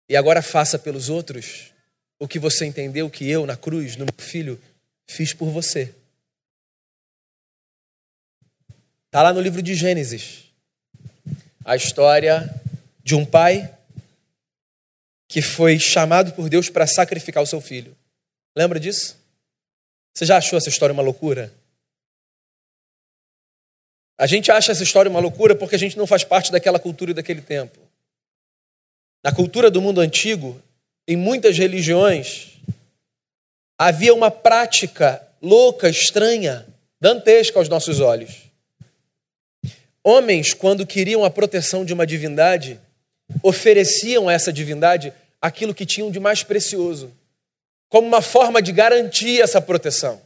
e 0.09 0.17
agora 0.17 0.41
faça 0.41 0.79
pelos 0.79 1.11
outros 1.11 1.71
o 2.19 2.27
que 2.27 2.39
você 2.39 2.65
entendeu 2.65 3.11
que 3.11 3.29
eu, 3.29 3.45
na 3.45 3.57
cruz, 3.57 3.97
no 3.97 4.07
meu 4.07 4.15
filho, 4.17 4.59
fiz 5.07 5.35
por 5.35 5.51
você. 5.51 5.95
Está 9.07 9.23
lá 9.23 9.33
no 9.33 9.41
livro 9.41 9.61
de 9.61 9.75
Gênesis. 9.75 10.45
A 11.65 11.77
história 11.77 12.49
de 13.05 13.15
um 13.15 13.27
pai 13.27 13.77
que 15.29 15.43
foi 15.43 15.79
chamado 15.79 16.33
por 16.33 16.49
Deus 16.49 16.71
para 16.71 16.87
sacrificar 16.87 17.43
o 17.43 17.47
seu 17.47 17.61
filho. 17.61 17.95
Lembra 18.57 18.79
disso? 18.79 19.17
Você 20.15 20.27
já 20.27 20.37
achou 20.37 20.57
essa 20.57 20.69
história 20.69 20.93
uma 20.93 21.03
loucura? 21.03 21.53
A 24.19 24.27
gente 24.27 24.53
acha 24.53 24.73
essa 24.73 24.83
história 24.83 25.11
uma 25.11 25.21
loucura 25.21 25.55
porque 25.55 25.75
a 25.75 25.79
gente 25.79 25.97
não 25.97 26.07
faz 26.07 26.23
parte 26.23 26.53
daquela 26.53 26.79
cultura 26.79 27.11
e 27.11 27.15
daquele 27.15 27.41
tempo. 27.41 27.79
Na 29.25 29.33
cultura 29.33 29.71
do 29.71 29.81
mundo 29.81 30.01
antigo, 30.01 30.61
em 31.09 31.17
muitas 31.17 31.57
religiões, 31.57 32.59
havia 33.79 34.15
uma 34.15 34.31
prática 34.31 35.27
louca, 35.41 35.89
estranha, 35.89 36.67
dantesca 37.01 37.59
aos 37.59 37.69
nossos 37.69 38.01
olhos. 38.01 38.51
Homens, 40.05 40.53
quando 40.53 40.87
queriam 40.87 41.25
a 41.25 41.31
proteção 41.31 41.85
de 41.85 41.93
uma 41.93 42.07
divindade, 42.07 42.81
ofereciam 43.43 44.29
a 44.29 44.33
essa 44.33 44.53
divindade 44.53 45.13
aquilo 45.41 45.75
que 45.75 45.87
tinham 45.87 46.11
de 46.11 46.21
mais 46.21 46.43
precioso, 46.43 47.13
como 47.93 48.09
uma 48.09 48.23
forma 48.23 48.63
de 48.63 48.73
garantir 48.73 49.43
essa 49.43 49.61
proteção. 49.61 50.19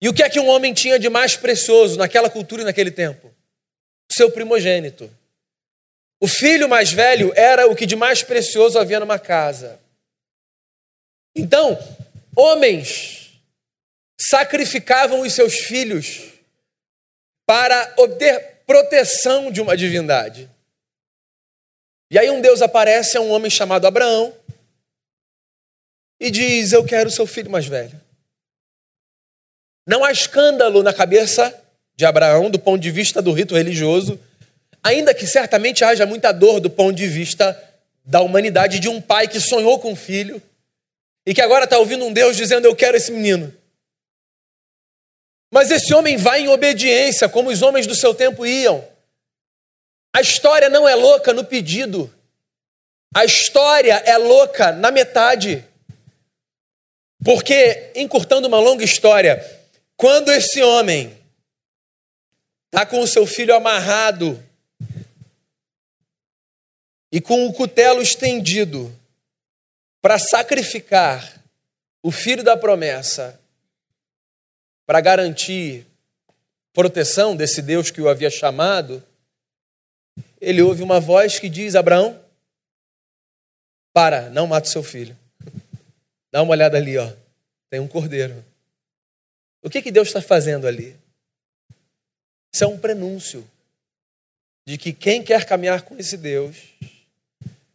E 0.00 0.08
o 0.08 0.14
que 0.14 0.22
é 0.22 0.30
que 0.30 0.38
um 0.38 0.46
homem 0.46 0.72
tinha 0.72 0.96
de 0.96 1.08
mais 1.08 1.36
precioso 1.36 1.98
naquela 1.98 2.30
cultura 2.30 2.62
e 2.62 2.64
naquele 2.64 2.92
tempo? 2.92 3.26
O 4.08 4.14
seu 4.14 4.30
primogênito. 4.30 5.12
O 6.20 6.28
filho 6.28 6.68
mais 6.68 6.92
velho 6.92 7.32
era 7.34 7.66
o 7.66 7.74
que 7.74 7.84
de 7.84 7.96
mais 7.96 8.22
precioso 8.22 8.78
havia 8.78 9.00
numa 9.00 9.18
casa. 9.18 9.80
Então, 11.34 11.76
homens 12.36 13.32
sacrificavam 14.16 15.22
os 15.22 15.32
seus 15.32 15.54
filhos 15.54 16.22
para 17.44 17.94
obter 17.98 18.62
proteção 18.64 19.50
de 19.50 19.60
uma 19.60 19.76
divindade. 19.76 20.48
E 22.12 22.16
aí 22.16 22.30
um 22.30 22.40
Deus 22.40 22.62
aparece 22.62 23.16
a 23.16 23.20
um 23.20 23.32
homem 23.32 23.50
chamado 23.50 23.88
Abraão 23.88 24.32
e 26.22 26.30
diz: 26.30 26.72
Eu 26.72 26.84
quero 26.84 27.10
seu 27.10 27.26
filho 27.26 27.50
mais 27.50 27.66
velho. 27.66 28.00
Não 29.84 30.04
há 30.04 30.12
escândalo 30.12 30.80
na 30.80 30.94
cabeça 30.94 31.52
de 31.96 32.06
Abraão 32.06 32.48
do 32.48 32.60
ponto 32.60 32.80
de 32.80 32.92
vista 32.92 33.20
do 33.20 33.32
rito 33.32 33.56
religioso, 33.56 34.18
ainda 34.80 35.12
que 35.12 35.26
certamente 35.26 35.84
haja 35.84 36.06
muita 36.06 36.30
dor 36.30 36.60
do 36.60 36.70
ponto 36.70 36.94
de 36.94 37.08
vista 37.08 37.60
da 38.04 38.20
humanidade 38.20 38.78
de 38.78 38.88
um 38.88 39.00
pai 39.00 39.26
que 39.26 39.40
sonhou 39.40 39.80
com 39.80 39.90
um 39.90 39.96
filho 39.96 40.40
e 41.26 41.34
que 41.34 41.42
agora 41.42 41.64
está 41.64 41.76
ouvindo 41.76 42.04
um 42.04 42.12
Deus 42.12 42.36
dizendo: 42.36 42.66
Eu 42.66 42.76
quero 42.76 42.96
esse 42.96 43.10
menino. 43.10 43.52
Mas 45.52 45.72
esse 45.72 45.92
homem 45.92 46.16
vai 46.16 46.42
em 46.42 46.48
obediência, 46.48 47.28
como 47.28 47.50
os 47.50 47.62
homens 47.62 47.86
do 47.86 47.96
seu 47.96 48.14
tempo 48.14 48.46
iam. 48.46 48.88
A 50.14 50.20
história 50.20 50.70
não 50.70 50.88
é 50.88 50.94
louca 50.94 51.32
no 51.32 51.44
pedido. 51.44 52.14
A 53.12 53.24
história 53.24 53.94
é 54.06 54.16
louca 54.16 54.70
na 54.70 54.92
metade. 54.92 55.66
Porque, 57.24 57.92
encurtando 57.94 58.48
uma 58.48 58.58
longa 58.58 58.84
história, 58.84 59.40
quando 59.96 60.30
esse 60.32 60.62
homem 60.62 61.16
está 62.66 62.84
com 62.84 63.00
o 63.00 63.06
seu 63.06 63.26
filho 63.26 63.54
amarrado 63.54 64.42
e 67.12 67.20
com 67.20 67.46
o 67.46 67.52
cutelo 67.52 68.02
estendido 68.02 68.92
para 70.00 70.18
sacrificar 70.18 71.40
o 72.02 72.10
filho 72.10 72.42
da 72.42 72.56
promessa, 72.56 73.38
para 74.84 75.00
garantir 75.00 75.86
proteção 76.72 77.36
desse 77.36 77.62
Deus 77.62 77.90
que 77.90 78.00
o 78.00 78.08
havia 78.08 78.30
chamado, 78.30 79.02
ele 80.40 80.60
ouve 80.60 80.82
uma 80.82 80.98
voz 80.98 81.38
que 81.38 81.48
diz: 81.48 81.76
Abraão, 81.76 82.20
para, 83.92 84.28
não 84.30 84.48
mate 84.48 84.68
seu 84.68 84.82
filho. 84.82 85.16
Dá 86.32 86.42
uma 86.42 86.52
olhada 86.52 86.78
ali, 86.78 86.96
ó. 86.96 87.12
Tem 87.70 87.78
um 87.78 87.86
cordeiro. 87.86 88.44
O 89.62 89.70
que, 89.70 89.82
que 89.82 89.92
Deus 89.92 90.08
está 90.08 90.20
fazendo 90.20 90.66
ali? 90.66 90.96
Isso 92.52 92.64
é 92.64 92.66
um 92.66 92.78
prenúncio 92.78 93.48
de 94.66 94.76
que 94.76 94.92
quem 94.92 95.22
quer 95.22 95.44
caminhar 95.44 95.82
com 95.82 95.96
esse 95.98 96.16
Deus 96.16 96.56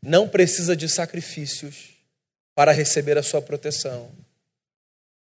não 0.01 0.27
precisa 0.27 0.75
de 0.75 0.89
sacrifícios 0.89 1.91
para 2.55 2.71
receber 2.71 3.17
a 3.17 3.23
sua 3.23 3.41
proteção. 3.41 4.11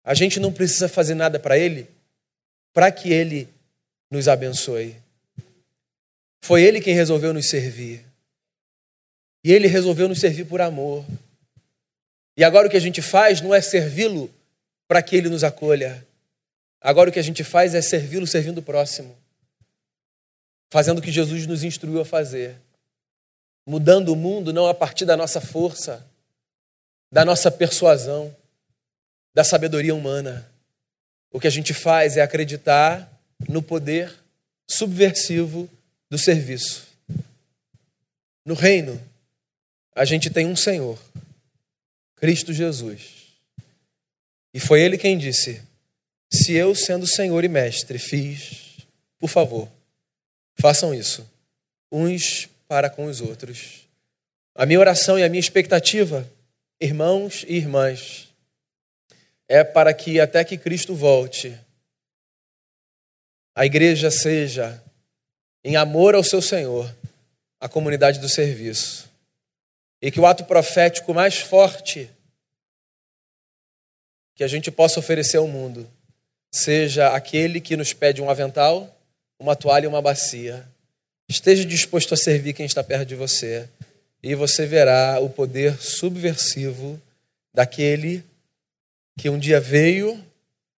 A 0.05 0.15
gente 0.15 0.39
não 0.39 0.53
precisa 0.53 0.89
fazer 0.89 1.15
nada 1.15 1.41
para 1.41 1.59
Ele 1.59 1.89
para 2.75 2.91
que 2.91 3.13
Ele 3.13 3.49
nos 4.11 4.29
abençoe. 4.29 4.97
Foi 6.43 6.63
Ele 6.63 6.81
quem 6.81 6.95
resolveu 6.95 7.33
nos 7.33 7.49
servir. 7.49 8.05
E 9.43 9.53
Ele 9.53 9.69
resolveu 9.69 10.09
nos 10.09 10.21
servir 10.21 10.45
por 10.45 10.61
amor. 10.61 11.07
E 12.37 12.43
agora 12.45 12.67
o 12.67 12.71
que 12.71 12.77
a 12.77 12.81
gente 12.81 13.01
faz 13.01 13.41
não 13.41 13.55
é 13.55 13.61
servi-lo 13.61 14.33
para 14.89 15.03
que 15.03 15.17
Ele 15.17 15.29
nos 15.29 15.45
acolha. 15.45 16.07
Agora 16.81 17.11
o 17.11 17.13
que 17.13 17.19
a 17.19 17.23
gente 17.23 17.43
faz 17.43 17.75
é 17.75 17.81
servi-lo 17.81 18.27
servindo 18.27 18.59
o 18.59 18.63
próximo. 18.63 19.17
Fazendo 20.71 20.99
o 20.99 21.03
que 21.03 21.13
Jesus 21.13 21.47
nos 21.47 21.63
instruiu 21.63 22.01
a 22.01 22.05
fazer. 22.05 22.57
Mudando 23.67 24.11
o 24.11 24.17
mundo 24.17 24.53
não 24.53 24.67
a 24.67 24.75
partir 24.75 25.05
da 25.05 25.17
nossa 25.17 25.41
força, 25.41 26.05
da 27.11 27.25
nossa 27.25 27.51
persuasão, 27.51 28.35
da 29.33 29.45
sabedoria 29.45 29.95
humana. 29.95 30.49
O 31.31 31.41
que 31.41 31.47
a 31.47 31.51
gente 31.51 31.73
faz 31.73 32.17
é 32.17 32.23
acreditar 32.23 33.11
no 33.49 33.63
poder 33.63 34.13
subversivo 34.69 35.69
do 36.11 36.19
serviço. 36.19 36.87
No 38.45 38.55
reino, 38.55 39.01
a 39.95 40.05
gente 40.05 40.29
tem 40.29 40.47
um 40.47 40.57
Senhor, 40.57 40.99
Cristo 42.25 42.55
Jesus. 42.55 43.03
E 44.55 44.59
foi 44.59 44.81
Ele 44.81 44.97
quem 44.97 45.19
disse: 45.19 45.61
Se 46.33 46.55
eu, 46.55 46.75
sendo 46.75 47.07
Senhor 47.07 47.45
e 47.45 47.49
Mestre, 47.49 47.99
fiz, 47.99 48.79
por 49.19 49.29
favor, 49.29 49.69
façam 50.59 50.95
isso, 50.95 51.31
uns 51.93 52.49
para 52.67 52.89
com 52.89 53.05
os 53.05 53.21
outros. 53.21 53.87
A 54.55 54.65
minha 54.65 54.81
oração 54.81 55.19
e 55.19 55.23
a 55.23 55.29
minha 55.29 55.39
expectativa, 55.39 56.27
irmãos 56.81 57.45
e 57.47 57.57
irmãs, 57.57 58.31
é 59.47 59.63
para 59.63 59.93
que 59.93 60.19
até 60.19 60.43
que 60.45 60.57
Cristo 60.57 60.95
volte, 60.95 61.55
a 63.55 63.67
igreja 63.67 64.11
seja, 64.11 64.83
em 65.63 65.77
amor 65.77 66.15
ao 66.15 66.25
seu 66.25 66.41
Senhor, 66.41 66.91
a 67.61 67.69
comunidade 67.69 68.19
do 68.19 68.31
serviço. 68.31 69.13
E 70.01 70.11
que 70.11 70.21
o 70.21 70.27
ato 70.27 70.45
profético 70.45 71.13
mais 71.13 71.37
forte 71.37 72.11
que 74.35 74.45
a 74.45 74.49
gente 74.49 74.71
possa 74.71 74.99
oferecer 74.99 75.37
ao 75.37 75.47
mundo 75.47 75.89
seja 76.55 77.09
aquele 77.09 77.61
que 77.61 77.77
nos 77.77 77.93
pede 77.93 78.23
um 78.23 78.31
avental, 78.31 78.97
uma 79.41 79.57
toalha 79.57 79.87
e 79.87 79.89
uma 79.89 80.01
bacia. 80.01 80.65
Esteja 81.29 81.65
disposto 81.65 82.15
a 82.15 82.17
servir 82.17 82.53
quem 82.53 82.65
está 82.65 82.85
perto 82.85 83.09
de 83.09 83.17
você, 83.17 83.69
e 84.23 84.37
você 84.37 84.65
verá 84.65 85.19
o 85.21 85.29
poder 85.29 85.77
subversivo 85.81 87.01
daquele 87.53 88.23
que 89.19 89.29
um 89.29 89.37
dia 89.37 89.61
veio, 89.61 90.23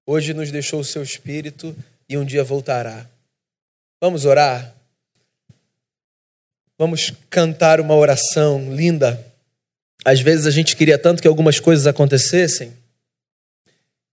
hoje 0.05 0.33
nos 0.33 0.49
deixou 0.49 0.79
o 0.79 0.85
seu 0.85 1.03
espírito 1.03 1.75
e 2.07 2.17
um 2.17 2.23
dia 2.23 2.43
voltará. 2.43 3.05
Vamos 3.99 4.23
orar? 4.23 4.73
Vamos 6.77 7.11
cantar 7.29 7.81
uma 7.81 7.95
oração 7.95 8.73
linda. 8.73 9.25
Às 10.05 10.21
vezes 10.21 10.45
a 10.45 10.51
gente 10.51 10.75
queria 10.75 10.97
tanto 10.97 11.21
que 11.21 11.27
algumas 11.27 11.59
coisas 11.59 11.85
acontecessem 11.85 12.71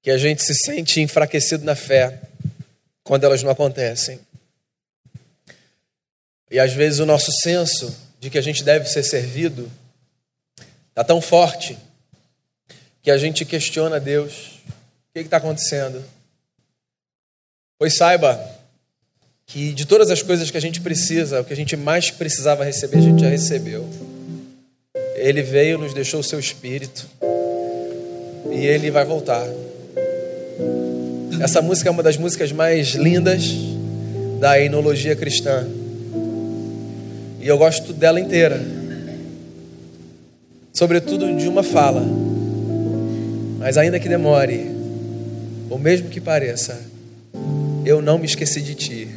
que 0.02 0.10
a 0.10 0.18
gente 0.18 0.42
se 0.42 0.54
sente 0.54 1.00
enfraquecido 1.00 1.64
na 1.64 1.76
fé 1.76 2.20
quando 3.04 3.24
elas 3.24 3.42
não 3.42 3.50
acontecem. 3.50 4.18
E 6.50 6.58
às 6.58 6.72
vezes 6.72 6.98
o 6.98 7.06
nosso 7.06 7.32
senso 7.32 7.96
de 8.20 8.28
que 8.28 8.36
a 8.36 8.42
gente 8.42 8.62
deve 8.62 8.86
ser 8.88 9.02
servido 9.04 9.70
está 10.90 11.02
tão 11.02 11.20
forte 11.20 11.78
que 13.00 13.10
a 13.10 13.16
gente 13.16 13.44
questiona 13.44 14.00
Deus: 14.00 14.60
o 14.66 15.12
que 15.14 15.20
está 15.20 15.38
acontecendo? 15.38 16.04
Pois 17.78 17.96
saiba 17.96 18.38
que 19.46 19.72
de 19.72 19.86
todas 19.86 20.10
as 20.10 20.22
coisas 20.22 20.50
que 20.50 20.56
a 20.56 20.60
gente 20.60 20.80
precisa, 20.80 21.40
o 21.40 21.44
que 21.44 21.52
a 21.52 21.56
gente 21.56 21.76
mais 21.76 22.10
precisava 22.10 22.64
receber, 22.64 22.98
a 22.98 23.02
gente 23.02 23.20
já 23.20 23.28
recebeu. 23.28 23.88
Ele 25.14 25.42
veio, 25.42 25.78
nos 25.78 25.94
deixou 25.94 26.20
o 26.20 26.24
seu 26.24 26.40
espírito 26.40 27.08
e 28.50 28.66
ele 28.66 28.90
vai 28.90 29.04
voltar. 29.04 29.46
Essa 31.42 31.60
música 31.60 31.88
é 31.88 31.90
uma 31.90 32.04
das 32.04 32.16
músicas 32.16 32.52
mais 32.52 32.90
lindas 32.90 33.52
da 34.38 34.60
enologia 34.60 35.16
cristã. 35.16 35.66
E 37.40 37.48
eu 37.48 37.58
gosto 37.58 37.92
dela 37.92 38.20
inteira. 38.20 38.64
Sobretudo 40.72 41.34
de 41.34 41.48
uma 41.48 41.64
fala. 41.64 42.00
Mas 43.58 43.76
ainda 43.76 43.98
que 43.98 44.08
demore, 44.08 44.70
ou 45.68 45.80
mesmo 45.80 46.08
que 46.10 46.20
pareça, 46.20 46.80
eu 47.84 48.00
não 48.00 48.18
me 48.18 48.26
esqueci 48.26 48.60
de 48.60 48.76
ti. 48.76 49.08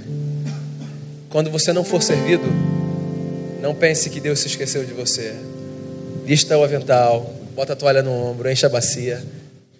Quando 1.30 1.52
você 1.52 1.72
não 1.72 1.84
for 1.84 2.02
servido, 2.02 2.48
não 3.62 3.76
pense 3.76 4.10
que 4.10 4.20
Deus 4.20 4.40
se 4.40 4.48
esqueceu 4.48 4.84
de 4.84 4.94
você. 4.94 5.36
Vista 6.26 6.58
o 6.58 6.64
avental, 6.64 7.32
bota 7.54 7.74
a 7.74 7.76
toalha 7.76 8.02
no 8.02 8.12
ombro, 8.12 8.50
enche 8.50 8.66
a 8.66 8.70
bacia 8.70 9.24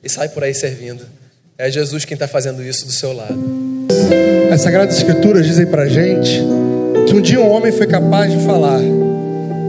e 0.04 0.08
sai 0.08 0.30
por 0.30 0.44
aí 0.44 0.54
servindo. 0.54 1.25
É 1.58 1.72
Jesus 1.72 2.04
quem 2.04 2.16
está 2.16 2.28
fazendo 2.28 2.62
isso 2.62 2.86
do 2.86 2.92
seu 2.92 3.14
lado. 3.14 3.40
As 4.52 4.60
Sagradas 4.60 4.98
Escrituras 4.98 5.46
dizem 5.46 5.66
para 5.66 5.88
gente 5.88 6.44
que 7.08 7.14
um 7.14 7.22
dia 7.22 7.40
um 7.40 7.50
homem 7.50 7.72
foi 7.72 7.88
capaz 7.88 8.30
de 8.30 8.46
falar: 8.46 8.82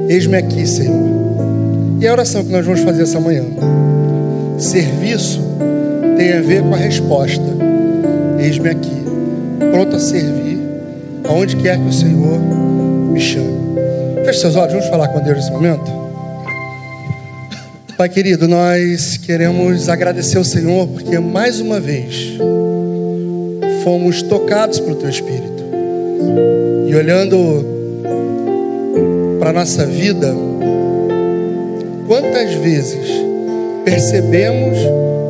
Eis-me 0.08 0.36
aqui, 0.36 0.66
Senhor. 0.66 1.08
E 2.00 2.06
a 2.08 2.10
oração 2.10 2.44
que 2.44 2.50
nós 2.50 2.66
vamos 2.66 2.80
fazer 2.80 3.04
essa 3.04 3.20
manhã. 3.20 3.44
Serviço 4.58 5.40
tem 6.16 6.32
a 6.32 6.40
ver 6.40 6.62
com 6.62 6.74
a 6.74 6.76
resposta. 6.76 7.44
Eis-me 8.40 8.68
aqui, 8.68 9.04
pronto 9.70 9.94
a 9.94 10.00
servir, 10.00 10.58
aonde 11.28 11.54
quer 11.54 11.78
que 11.78 11.86
o 11.86 11.92
Senhor 11.92 12.40
me 13.12 13.20
chame. 13.20 13.60
Feche 14.24 14.40
seus 14.40 14.56
olhos, 14.56 14.72
vamos 14.72 14.88
falar 14.88 15.06
com 15.06 15.20
Deus 15.20 15.36
nesse 15.36 15.52
momento. 15.52 16.05
Pai 17.96 18.10
querido, 18.10 18.46
nós 18.46 19.16
queremos 19.16 19.88
agradecer 19.88 20.36
ao 20.36 20.44
Senhor 20.44 20.86
porque 20.86 21.18
mais 21.18 21.62
uma 21.62 21.80
vez 21.80 22.36
fomos 23.82 24.20
tocados 24.20 24.78
pelo 24.78 24.96
Teu 24.96 25.08
Espírito. 25.08 25.64
E 26.86 26.94
olhando 26.94 27.64
para 29.38 29.48
a 29.48 29.52
nossa 29.54 29.86
vida, 29.86 30.30
quantas 32.06 32.52
vezes 32.56 33.08
percebemos 33.82 34.76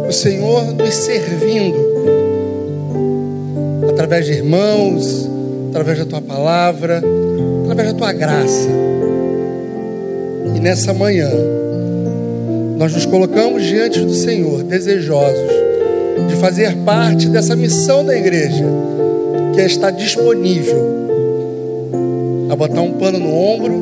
o 0.09 0.13
Senhor 0.13 0.65
nos 0.75 0.93
servindo 0.93 1.79
através 3.93 4.27
de 4.27 4.33
irmãos, 4.33 5.31
através 5.71 6.01
da 6.01 6.05
tua 6.05 6.21
palavra, 6.21 7.01
através 7.63 7.93
da 7.93 7.95
tua 7.95 8.13
graça. 8.13 8.69
E 10.57 10.59
nessa 10.59 10.93
manhã, 10.93 11.31
nós 12.77 12.93
nos 12.93 13.07
colocamos 13.07 13.65
diante 13.65 14.01
do 14.01 14.13
Senhor, 14.13 14.63
desejosos 14.63 15.51
de 16.29 16.37
fazer 16.37 16.77
parte 16.79 17.27
dessa 17.29 17.57
missão 17.57 18.05
da 18.05 18.17
igreja, 18.17 18.65
que 19.55 19.61
é 19.61 19.67
estar 19.67 19.91
disponível 19.91 20.95
a 22.51 22.55
botar 22.57 22.83
um 22.83 22.93
pano 22.93 23.19
no 23.19 23.35
ombro, 23.35 23.75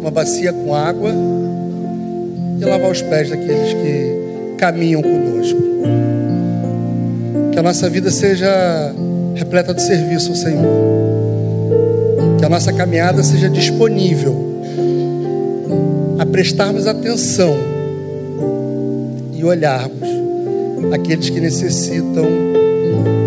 uma 0.00 0.10
bacia 0.10 0.52
com 0.52 0.74
água 0.74 1.10
e 2.60 2.64
lavar 2.64 2.90
os 2.90 3.02
pés 3.02 3.30
daqueles 3.30 3.74
que 3.74 4.56
caminham 4.58 5.02
conosco. 5.02 5.60
Que 7.50 7.58
a 7.58 7.62
nossa 7.62 7.90
vida 7.90 8.10
seja 8.10 8.94
repleta 9.34 9.74
de 9.74 9.82
serviço 9.82 10.30
ao 10.30 10.36
Senhor. 10.36 10.64
Que 12.38 12.44
a 12.44 12.48
nossa 12.48 12.72
caminhada 12.72 13.22
seja 13.22 13.48
disponível 13.50 14.52
a 16.18 16.24
prestarmos 16.24 16.86
atenção 16.86 17.71
e 19.42 19.44
olharmos 19.44 20.08
aqueles 20.94 21.28
que 21.28 21.40
necessitam 21.40 22.24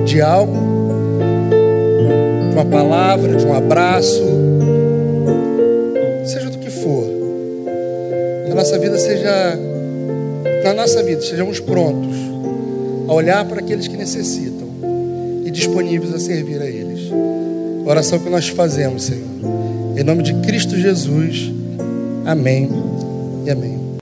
de 0.05 0.21
algo, 0.21 0.57
de 2.49 2.55
uma 2.55 2.65
palavra, 2.65 3.35
de 3.35 3.45
um 3.45 3.53
abraço, 3.53 4.23
a 8.55 8.57
nossa 8.57 8.79
vida 8.79 8.97
seja, 8.97 9.59
na 10.63 10.73
nossa 10.73 11.03
vida, 11.03 11.21
sejamos 11.21 11.59
prontos 11.59 12.15
a 13.05 13.13
olhar 13.13 13.43
para 13.43 13.59
aqueles 13.59 13.85
que 13.85 13.97
necessitam 13.97 14.65
e 15.43 15.51
disponíveis 15.51 16.13
a 16.13 16.19
servir 16.19 16.61
a 16.61 16.65
eles. 16.65 17.11
A 17.85 17.89
oração 17.89 18.17
que 18.17 18.29
nós 18.29 18.47
fazemos, 18.47 19.03
Senhor. 19.03 19.27
Em 19.97 20.03
nome 20.03 20.23
de 20.23 20.33
Cristo 20.35 20.77
Jesus. 20.77 21.51
Amém 22.25 22.69
e 23.45 23.51
amém. 23.51 23.84